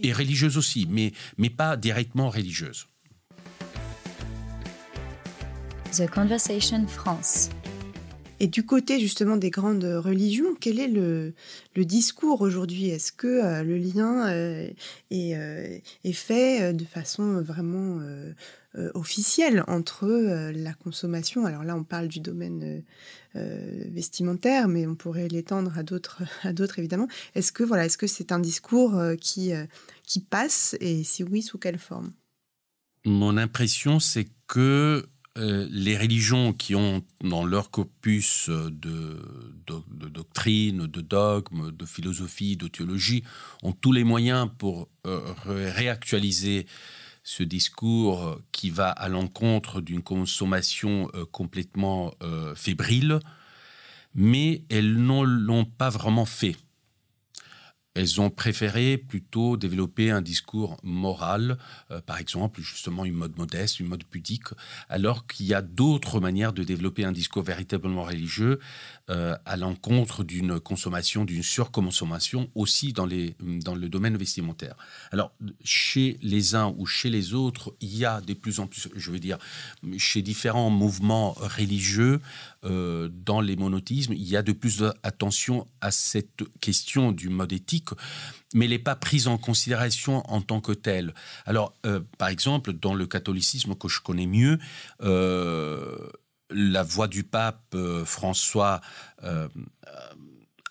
Et 0.00 0.12
religieuse 0.12 0.56
aussi, 0.58 0.86
mais, 0.90 1.12
mais 1.38 1.50
pas 1.50 1.76
directement 1.76 2.28
religieuse. 2.28 2.86
The 5.92 6.10
Conversation 6.10 6.86
France. 6.86 7.50
Et 8.42 8.48
du 8.48 8.66
côté 8.66 8.98
justement 8.98 9.36
des 9.36 9.50
grandes 9.50 9.84
religions, 9.84 10.56
quel 10.58 10.80
est 10.80 10.88
le, 10.88 11.32
le 11.76 11.84
discours 11.84 12.40
aujourd'hui? 12.40 12.88
Est-ce 12.88 13.12
que 13.12 13.28
euh, 13.28 13.62
le 13.62 13.76
lien 13.76 14.28
euh, 14.28 14.68
est, 15.12 15.36
euh, 15.36 15.78
est, 16.02 16.12
fait 16.12 16.72
de 16.72 16.84
façon 16.84 17.40
vraiment 17.40 18.00
officielle 18.94 19.64
entre 19.68 20.06
la 20.54 20.72
consommation 20.72 21.44
Alors 21.44 21.64
là, 21.64 21.76
on 21.76 21.84
parle 21.84 22.08
du 22.08 22.20
domaine 22.20 22.82
vestimentaire, 23.34 24.68
mais 24.68 24.86
on 24.86 24.94
pourrait 24.94 25.28
l'étendre 25.28 25.76
à 25.76 25.82
d'autres, 25.82 26.22
à 26.42 26.52
d'autres 26.52 26.78
évidemment. 26.78 27.08
Est-ce 27.34 27.52
que 27.52 27.62
voilà, 27.62 27.84
est-ce 27.86 27.98
que 27.98 28.06
c'est 28.06 28.32
un 28.32 28.40
discours 28.40 28.98
qui 29.20 29.52
qui 30.04 30.20
passe 30.20 30.76
et 30.80 31.04
si 31.04 31.22
oui, 31.22 31.42
sous 31.42 31.58
quelle 31.58 31.78
forme? 31.78 32.12
Mon 33.04 33.36
impression, 33.36 33.98
c'est 33.98 34.28
que 34.46 35.06
euh, 35.38 35.66
les 35.70 35.96
religions 35.96 36.52
qui 36.52 36.74
ont 36.74 37.02
dans 37.22 37.46
leur 37.46 37.70
corpus 37.70 38.50
de, 38.50 39.18
de, 39.66 40.08
doctrine, 40.08 40.86
de 40.86 41.00
dogme, 41.00 41.72
de 41.72 41.86
philosophie, 41.86 42.58
de 42.58 42.68
théologie, 42.68 43.24
ont 43.62 43.72
tous 43.72 43.92
les 43.92 44.04
moyens 44.04 44.50
pour 44.58 44.88
euh, 45.06 45.20
réactualiser 45.46 46.66
ce 47.22 47.42
discours 47.42 48.40
qui 48.50 48.70
va 48.70 48.90
à 48.90 49.08
l'encontre 49.08 49.80
d'une 49.80 50.02
consommation 50.02 51.08
euh, 51.14 51.24
complètement 51.24 52.12
fébrile, 52.54 53.20
mais 54.14 54.64
elles 54.68 54.94
ne 54.94 55.22
l'ont 55.22 55.64
pas 55.64 55.88
vraiment 55.88 56.26
fait. 56.26 56.56
Elles 57.94 58.20
ont 58.20 58.30
préféré 58.30 58.96
plutôt 58.96 59.56
développer 59.58 60.10
un 60.10 60.22
discours 60.22 60.78
moral, 60.82 61.58
euh, 61.90 62.00
par 62.00 62.18
exemple 62.18 62.62
justement 62.62 63.04
une 63.04 63.14
mode 63.14 63.36
modeste, 63.36 63.80
une 63.80 63.88
mode 63.88 64.04
pudique, 64.04 64.48
alors 64.88 65.26
qu'il 65.26 65.46
y 65.46 65.52
a 65.52 65.60
d'autres 65.60 66.18
manières 66.18 66.54
de 66.54 66.62
développer 66.62 67.04
un 67.04 67.12
discours 67.12 67.42
véritablement 67.42 68.04
religieux 68.04 68.60
euh, 69.10 69.36
à 69.44 69.56
l'encontre 69.58 70.24
d'une 70.24 70.58
consommation, 70.58 71.26
d'une 71.26 71.42
surconsommation 71.42 72.50
aussi 72.54 72.94
dans, 72.94 73.04
le 73.04 73.88
domaine 73.88 74.16
vestimentaire. 74.16 74.74
Alors 75.10 75.32
chez 75.62 76.18
les 76.22 76.54
uns 76.54 76.74
ou 76.78 76.86
chez 76.86 77.10
les 77.10 77.34
autres, 77.34 77.74
il 77.80 77.94
y 77.94 78.06
a 78.06 78.22
de 78.22 78.32
plus 78.32 78.58
en 78.60 78.66
plus, 78.66 78.88
je 78.94 79.10
veux 79.10 79.18
dire, 79.18 79.38
chez 79.98 80.22
différents 80.22 80.70
mouvements 80.70 81.32
religieux, 81.32 82.20
euh, 82.64 83.08
dans 83.10 83.40
les 83.40 83.56
monothéismes, 83.56 84.12
il 84.12 84.28
y 84.28 84.36
a 84.36 84.42
de 84.42 84.52
plus 84.52 84.78
d'attention 84.78 85.66
à 85.80 85.90
cette 85.90 86.42
question 86.60 87.10
du 87.10 87.28
mode 87.28 87.52
éthique, 87.52 87.88
mais 88.54 88.66
elle 88.66 88.70
n'est 88.70 88.78
pas 88.78 88.94
prise 88.94 89.26
en 89.26 89.36
considération 89.36 90.22
en 90.30 90.40
tant 90.40 90.60
que 90.60 90.72
telle. 90.72 91.12
Alors, 91.44 91.74
euh, 91.86 92.00
par 92.18 92.28
exemple, 92.28 92.72
dans 92.72 92.94
le 92.94 93.06
catholicisme 93.06 93.74
que 93.74 93.88
je 93.88 94.00
connais 94.00 94.26
mieux, 94.26 94.58
euh, 95.02 96.08
la 96.50 96.82
voix 96.82 97.08
du 97.08 97.24
pape 97.24 97.74
François 98.04 98.80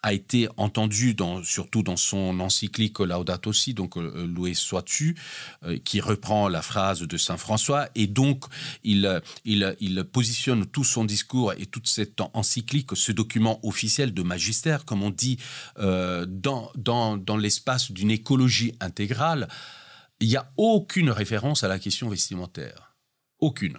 a 0.03 0.13
été 0.13 0.47
entendu 0.57 1.13
dans, 1.13 1.43
surtout 1.43 1.83
dans 1.83 1.97
son 1.97 2.39
encyclique 2.39 2.99
Laudato 2.99 3.53
Si, 3.53 3.73
donc 3.73 3.97
euh, 3.97 4.25
loué 4.25 4.53
sois-tu, 4.53 5.15
euh, 5.63 5.77
qui 5.77 6.01
reprend 6.01 6.49
la 6.49 6.61
phrase 6.61 7.01
de 7.01 7.17
saint 7.17 7.37
François, 7.37 7.87
et 7.95 8.07
donc 8.07 8.45
il, 8.83 9.21
il, 9.45 9.75
il 9.79 10.03
positionne 10.03 10.65
tout 10.65 10.83
son 10.83 11.05
discours 11.05 11.53
et 11.53 11.65
toute 11.65 11.87
cette 11.87 12.21
encyclique, 12.33 12.95
ce 12.95 13.11
document 13.11 13.59
officiel 13.63 14.13
de 14.13 14.23
magistère, 14.23 14.85
comme 14.85 15.03
on 15.03 15.11
dit, 15.11 15.37
euh, 15.79 16.25
dans, 16.27 16.71
dans, 16.75 17.17
dans 17.17 17.37
l'espace 17.37 17.91
d'une 17.91 18.11
écologie 18.11 18.73
intégrale. 18.79 19.47
Il 20.19 20.27
n'y 20.27 20.35
a 20.35 20.51
aucune 20.57 21.09
référence 21.09 21.63
à 21.63 21.67
la 21.67 21.79
question 21.79 22.09
vestimentaire, 22.09 22.95
aucune. 23.39 23.77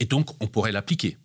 Et 0.00 0.06
donc 0.06 0.30
on 0.42 0.46
pourrait 0.46 0.72
l'appliquer. 0.72 1.16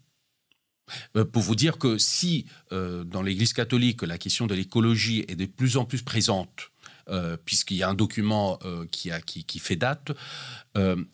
Euh, 1.15 1.25
pour 1.25 1.41
vous 1.41 1.55
dire 1.55 1.77
que 1.77 1.97
si 1.97 2.45
euh, 2.71 3.03
dans 3.03 3.21
l'Église 3.21 3.53
catholique 3.53 4.01
la 4.01 4.17
question 4.17 4.47
de 4.47 4.55
l'écologie 4.55 5.25
est 5.27 5.35
de 5.35 5.45
plus 5.45 5.77
en 5.77 5.85
plus 5.85 6.01
présente, 6.01 6.71
euh, 7.09 7.37
puisqu'il 7.45 7.77
y 7.77 7.83
a 7.83 7.89
un 7.89 7.93
document 7.93 8.59
qui, 8.91 9.59
fait 9.59 9.75
date. 9.75 10.11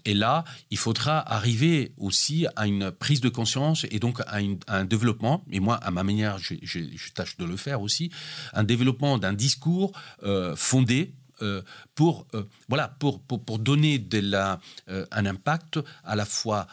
et 0.05 0.13
là, 0.13 0.43
il 0.71 0.77
faudra 0.77 1.19
arriver 1.31 1.93
aussi 1.97 2.47
à 2.55 2.67
une 2.67 2.91
prise 2.91 3.21
de 3.21 3.29
conscience 3.29 3.85
et 3.91 3.99
donc 3.99 4.19
à, 4.21 4.39
un 4.67 4.85
développement, 4.85 5.45
et 5.51 5.59
moi, 5.59 5.75
à 5.75 5.91
ma 5.91 6.03
manière, 6.03 6.37
je, 6.39 7.11
tâche 7.13 7.37
de 7.37 7.45
le 7.45 7.57
faire 7.57 7.81
aussi, 7.81 8.11
un 8.53 8.63
développement 8.63 9.17
d'un 9.17 9.33
discours 9.33 9.91
fondé 10.55 11.13
pour, 11.95 12.27
euh, 12.33 12.43
voilà, 12.69 12.87
pour, 12.87 13.21
pour, 13.21 13.59
donner 13.59 13.99
de 13.99 14.19
la, 14.19 14.59
euh, 14.89 15.05
un 15.11 15.25
impact 15.25 15.79
à 16.03 16.15
la, 16.15 16.25
fois, 16.25 16.67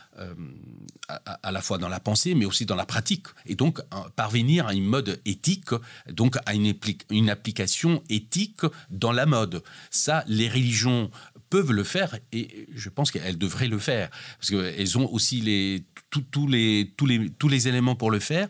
à, 1.09 1.53
la 1.53 1.61
fois 1.61 1.79
dans 1.79 1.88
la 1.88 2.01
pensée, 2.01 2.35
mais 2.35 2.44
aussi 2.44 2.66
dans 2.66 2.77
la 2.77 2.87
pratique. 2.87 3.27
Et 3.47 3.55
donc, 3.55 3.81
parvenir 4.16 4.66
à 4.66 4.75
une 4.75 4.87
mode 4.87 5.21
éthique, 5.25 5.71
donc 6.11 6.37
à 6.47 6.55
une, 6.55 6.73
une 7.11 7.31
application 7.31 8.03
éthique 8.09 8.62
dans 8.90 9.12
la 9.12 9.27
mode. 9.27 9.62
Ça, 9.90 10.25
les 10.27 10.49
religions 10.49 11.11
peuvent 11.51 11.73
le 11.73 11.85
faire 11.85 12.16
et 12.33 12.68
je 12.73 12.88
pense 12.88 13.11
qu'elles 13.11 13.37
devraient 13.37 13.66
le 13.66 13.79
faire 13.79 14.09
parce 14.38 14.51
qu'elles 14.51 14.99
ont 14.99 15.12
aussi 15.12 15.40
les, 15.40 15.85
tous, 16.11 16.47
les, 16.47 16.92
tous, 16.97 17.07
les, 17.07 17.29
tous 17.31 17.49
les 17.49 17.68
éléments 17.68 17.97
pour 17.97 18.11
le 18.11 18.21
faire. 18.21 18.49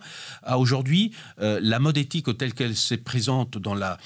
Aujourd'hui, 0.55 1.15
la 1.39 1.79
mode 1.79 1.97
éthique 1.97 2.37
telle 2.37 2.53
qu'elle 2.53 2.77
se 2.77 2.95
présente 2.95 3.57
dans 3.59 3.75
la 3.75 3.99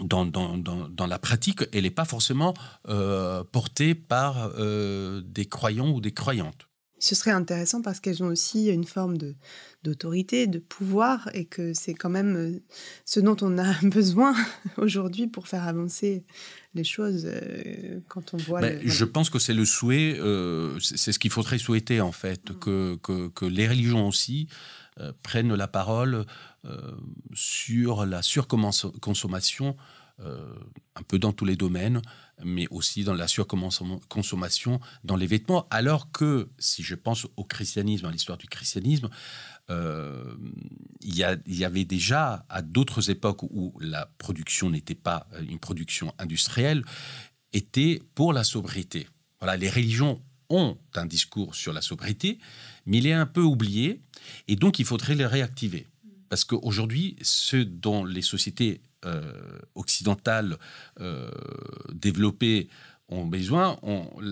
dans, 0.00 0.26
dans, 0.26 0.56
dans, 0.56 1.06
la 1.06 1.18
pratique, 1.18 1.64
elle 1.72 1.82
n'est 1.82 1.90
pas 1.90 2.04
forcément 2.04 2.54
euh, 2.88 3.42
portée 3.44 3.94
par 3.94 4.52
euh, 4.58 5.22
des 5.24 5.46
croyants 5.46 5.90
ou 5.90 6.00
des 6.00 6.12
croyantes. 6.12 6.68
Ce 7.00 7.14
serait 7.14 7.30
intéressant 7.30 7.80
parce 7.80 8.00
qu'elles 8.00 8.24
ont 8.24 8.28
aussi 8.28 8.66
une 8.68 8.84
forme 8.84 9.18
de, 9.18 9.36
d'autorité, 9.84 10.48
de 10.48 10.58
pouvoir, 10.58 11.30
et 11.32 11.44
que 11.44 11.72
c'est 11.72 11.94
quand 11.94 12.10
même 12.10 12.36
euh, 12.36 12.60
ce 13.04 13.20
dont 13.20 13.36
on 13.40 13.56
a 13.56 13.72
besoin 13.82 14.34
aujourd'hui 14.76 15.28
pour 15.28 15.46
faire 15.46 15.66
avancer 15.66 16.24
les 16.74 16.84
choses 16.84 17.28
quand 18.08 18.34
on 18.34 18.36
voit... 18.36 18.60
Ben, 18.60 18.80
je 18.84 19.04
pense 19.04 19.30
que 19.30 19.38
c'est 19.38 19.54
le 19.54 19.64
souhait, 19.64 20.20
c'est 20.80 21.12
ce 21.12 21.18
qu'il 21.18 21.30
faudrait 21.30 21.58
souhaiter 21.58 22.00
en 22.00 22.12
fait, 22.12 22.50
mm. 22.50 22.58
que, 22.58 22.96
que, 22.96 23.28
que, 23.28 23.44
les 23.44 23.66
religions 23.66 24.06
aussi 24.06 24.48
prennent 25.22 25.54
la 25.54 25.68
parole 25.68 26.24
sur 27.34 28.04
la 28.04 28.22
surconsommation 28.22 29.76
euh, 30.20 30.52
un 30.96 31.02
peu 31.04 31.20
dans 31.20 31.32
tous 31.32 31.44
les 31.44 31.54
domaines, 31.54 32.02
mais 32.42 32.66
aussi 32.72 33.04
dans 33.04 33.14
la 33.14 33.28
surconsommation 33.28 34.80
dans 35.04 35.14
les 35.14 35.28
vêtements, 35.28 35.68
alors 35.70 36.10
que, 36.10 36.48
si 36.58 36.82
je 36.82 36.96
pense 36.96 37.28
au 37.36 37.44
christianisme, 37.44 38.04
à 38.06 38.10
l'histoire 38.10 38.36
du 38.36 38.48
christianisme, 38.48 39.10
euh, 39.70 40.34
il, 41.00 41.14
y 41.14 41.24
y 41.46 41.64
avait 41.64 41.84
déjà, 41.84 42.44
à 42.48 42.62
d'autres 42.62 43.10
époques 43.10 43.44
où 43.44 43.78
la 43.80 44.06
production 44.18 44.70
n'était 44.70 44.96
pas 44.96 45.28
une 45.48 45.60
production 45.60 46.12
industrielle, 46.18 46.82
était 47.52 48.02
pour 48.16 48.32
la 48.32 48.42
sobriété. 48.42 49.06
Voilà, 49.38 49.56
les 49.56 49.70
religions 49.70 50.20
ont 50.50 50.78
un 50.96 51.06
discours 51.06 51.54
sur 51.54 51.72
la 51.72 51.80
sobriété, 51.80 52.40
mais 52.86 52.98
il 52.98 53.06
est 53.06 53.12
un 53.12 53.26
peu 53.26 53.42
oublié, 53.42 54.02
et 54.48 54.56
donc 54.56 54.80
il 54.80 54.84
faudrait 54.84 55.14
le 55.14 55.26
réactiver. 55.26 55.86
Parce 56.28 56.44
qu'aujourd'hui, 56.44 57.16
ce 57.22 57.56
dont 57.56 58.04
les 58.04 58.22
sociétés 58.22 58.82
euh, 59.04 59.32
occidentales 59.74 60.58
euh, 61.00 61.30
développées 61.92 62.68
ont 63.08 63.24
besoin, 63.24 63.78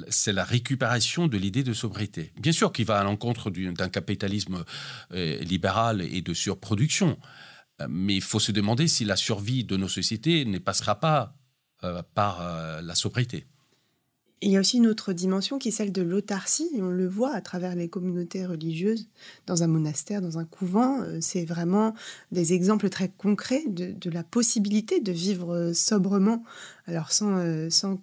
c'est 0.08 0.32
la 0.32 0.44
récupération 0.44 1.28
de 1.28 1.38
l'idée 1.38 1.62
de 1.62 1.72
sobriété. 1.72 2.32
Bien 2.38 2.52
sûr 2.52 2.72
qu'il 2.72 2.84
va 2.84 2.98
à 2.98 3.04
l'encontre 3.04 3.50
d'un 3.50 3.88
capitalisme 3.88 4.64
euh, 5.12 5.38
libéral 5.38 6.02
et 6.02 6.20
de 6.20 6.34
surproduction, 6.34 7.16
mais 7.88 8.16
il 8.16 8.22
faut 8.22 8.40
se 8.40 8.52
demander 8.52 8.88
si 8.88 9.04
la 9.04 9.16
survie 9.16 9.64
de 9.64 9.76
nos 9.76 9.88
sociétés 9.88 10.44
ne 10.44 10.58
passera 10.58 11.00
pas 11.00 11.34
par 12.14 12.82
la 12.82 12.94
sobriété. 12.94 13.46
Il 14.42 14.50
y 14.50 14.56
a 14.56 14.60
aussi 14.60 14.76
une 14.76 14.86
autre 14.86 15.14
dimension 15.14 15.58
qui 15.58 15.68
est 15.68 15.72
celle 15.72 15.92
de 15.92 16.02
l'autarcie, 16.02 16.68
et 16.74 16.82
on 16.82 16.90
le 16.90 17.08
voit 17.08 17.34
à 17.34 17.40
travers 17.40 17.74
les 17.74 17.88
communautés 17.88 18.44
religieuses, 18.44 19.08
dans 19.46 19.62
un 19.62 19.66
monastère, 19.66 20.20
dans 20.20 20.38
un 20.38 20.44
couvent. 20.44 21.00
Euh, 21.02 21.18
c'est 21.22 21.46
vraiment 21.46 21.94
des 22.32 22.52
exemples 22.52 22.90
très 22.90 23.08
concrets 23.08 23.64
de, 23.66 23.92
de 23.92 24.10
la 24.10 24.22
possibilité 24.22 25.00
de 25.00 25.12
vivre 25.12 25.72
sobrement 25.72 26.44
alors 26.86 27.12
sans, 27.12 27.38
euh, 27.38 27.68
sans, 27.70 27.98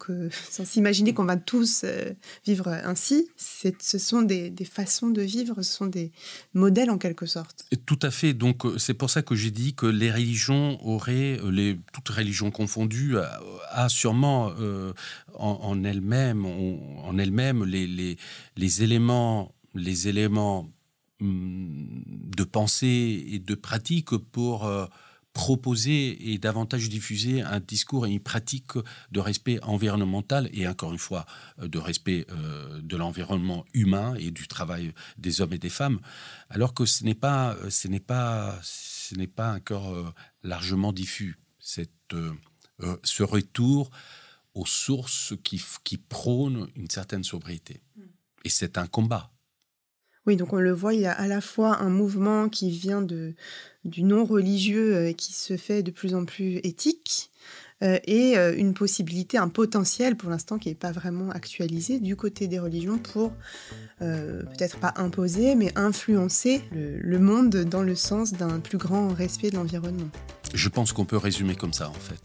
s'imaginer 0.66 1.14
qu'on 1.14 1.26
va 1.26 1.38
tous 1.38 1.82
euh, 1.84 2.12
vivre 2.46 2.68
ainsi, 2.68 3.28
ce 3.38 3.98
sont 3.98 4.22
des, 4.22 4.54
façons 4.66 5.10
de 5.10 5.22
vivre, 5.22 5.62
ce 5.62 5.74
sont 5.74 5.86
des 5.86 6.12
modèles 6.54 6.90
en 6.90 6.98
quelque 6.98 7.26
sorte. 7.26 7.66
tout 7.86 8.00
à 8.02 8.12
fait. 8.12 8.34
Donc 8.34 8.66
euh, 8.66 8.78
c'est 8.78 8.94
pour 8.94 9.10
ça 9.10 9.22
que 9.22 9.36
j'ai 9.36 9.52
dit 9.52 9.74
que 9.74 9.86
les 9.86 10.12
religions 10.12 10.78
auraient, 10.86 11.40
les, 11.52 11.80
toutes 11.94 12.10
religions 12.10 12.52
confondues, 12.52 13.16
a, 13.70 13.90
sûrement 13.90 14.52
en, 15.34 15.84
elles-mêmes, 15.84 16.46
en 16.46 17.18
elles-mêmes 17.18 17.66
les, 17.66 17.88
les, 17.88 18.18
les 18.58 18.84
éléments, 18.84 19.54
les 19.76 20.08
éléments 20.08 20.70
hum, 21.22 22.04
de 22.06 22.44
pensée 22.44 23.26
et 23.28 23.40
de 23.40 23.56
pratique 23.56 24.16
pour 24.18 24.70
proposer 25.34 26.32
et 26.32 26.38
davantage 26.38 26.90
diffuser 26.90 27.42
un 27.42 27.60
discours 27.60 28.06
et 28.06 28.12
une 28.12 28.20
pratique 28.20 28.74
de 29.12 29.20
respect 29.20 29.60
environnemental 29.64 30.50
et 30.54 30.68
encore 30.68 30.94
une 30.94 31.00
fois 31.00 31.26
de 31.58 31.80
respect 31.80 32.28
de 32.82 32.98
l'environnement 32.98 33.66
humain 33.74 34.14
et 34.16 34.30
du 34.30 34.48
travail 34.48 34.94
des 35.18 35.42
hommes 35.42 35.54
et 35.54 35.58
des 35.58 35.70
femmes, 35.70 36.00
alors 36.50 36.74
que 36.76 36.86
ce 36.86 37.04
n'est 37.04 37.16
pas, 37.16 37.58
ce 37.70 37.88
n'est 37.88 38.00
pas, 38.00 38.60
ce 38.62 39.16
n'est 39.16 39.28
pas 39.28 39.54
encore 39.54 40.14
largement 40.44 40.94
diffus. 40.94 41.40
Cette, 41.60 42.16
ce 43.04 43.24
retour 43.24 43.90
aux 44.54 44.66
sources 44.66 45.34
qui, 45.44 45.62
qui 45.84 45.98
prônent 45.98 46.68
une 46.76 46.90
certaine 46.90 47.24
sobriété. 47.24 47.82
Mm. 47.96 48.02
Et 48.46 48.50
c'est 48.50 48.78
un 48.78 48.88
combat. 48.88 49.33
Oui, 50.26 50.38
donc 50.38 50.54
on 50.54 50.58
le 50.58 50.72
voit, 50.72 50.94
il 50.94 51.02
y 51.02 51.06
a 51.06 51.12
à 51.12 51.28
la 51.28 51.42
fois 51.42 51.82
un 51.82 51.90
mouvement 51.90 52.48
qui 52.48 52.70
vient 52.70 53.02
de, 53.02 53.34
du 53.84 54.04
non-religieux 54.04 54.96
euh, 54.96 55.14
qui 55.14 55.34
se 55.34 55.58
fait 55.58 55.84
de 55.84 55.92
plus 55.92 56.16
en 56.16 56.26
plus 56.26 56.58
éthique, 56.64 57.30
euh, 57.82 58.00
et 58.06 58.38
euh, 58.38 58.56
une 58.56 58.74
possibilité, 58.74 59.38
un 59.38 59.50
potentiel 59.50 60.16
pour 60.16 60.30
l'instant 60.30 60.58
qui 60.58 60.70
n'est 60.70 60.76
pas 60.76 60.94
vraiment 60.94 61.30
actualisé 61.32 62.00
du 62.00 62.16
côté 62.16 62.48
des 62.48 62.60
religions 62.60 62.98
pour 62.98 63.34
peut-être 64.00 64.80
pas 64.80 64.94
imposer, 64.98 65.56
mais 65.56 65.72
influencer 65.78 66.62
le, 66.74 67.20
monde 67.20 67.56
dans 67.56 67.84
le 67.84 67.96
sens 67.96 68.34
d'un 68.34 68.60
plus 68.60 68.78
grand 68.78 69.08
respect 69.14 69.50
de 69.50 69.56
l'environnement. 69.56 70.10
Je 70.54 70.68
pense 70.68 70.92
qu'on 70.92 71.06
peut 71.06 71.16
résumer 71.16 71.56
comme 71.56 71.72
ça 71.72 71.90
en 71.90 71.94
fait. 71.94 72.20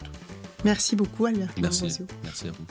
Merci 0.64 0.96
beaucoup 0.96 1.26
Albert. 1.26 1.54
Merci. 1.60 2.00
Merci 2.24 2.48
à 2.48 2.50
vous. 2.50 2.66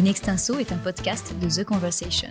In 0.00 0.04
Extenso 0.06 0.58
est 0.58 0.70
un 0.70 0.78
podcast 0.78 1.34
de 1.40 1.48
The 1.48 1.64
Conversation. 1.64 2.30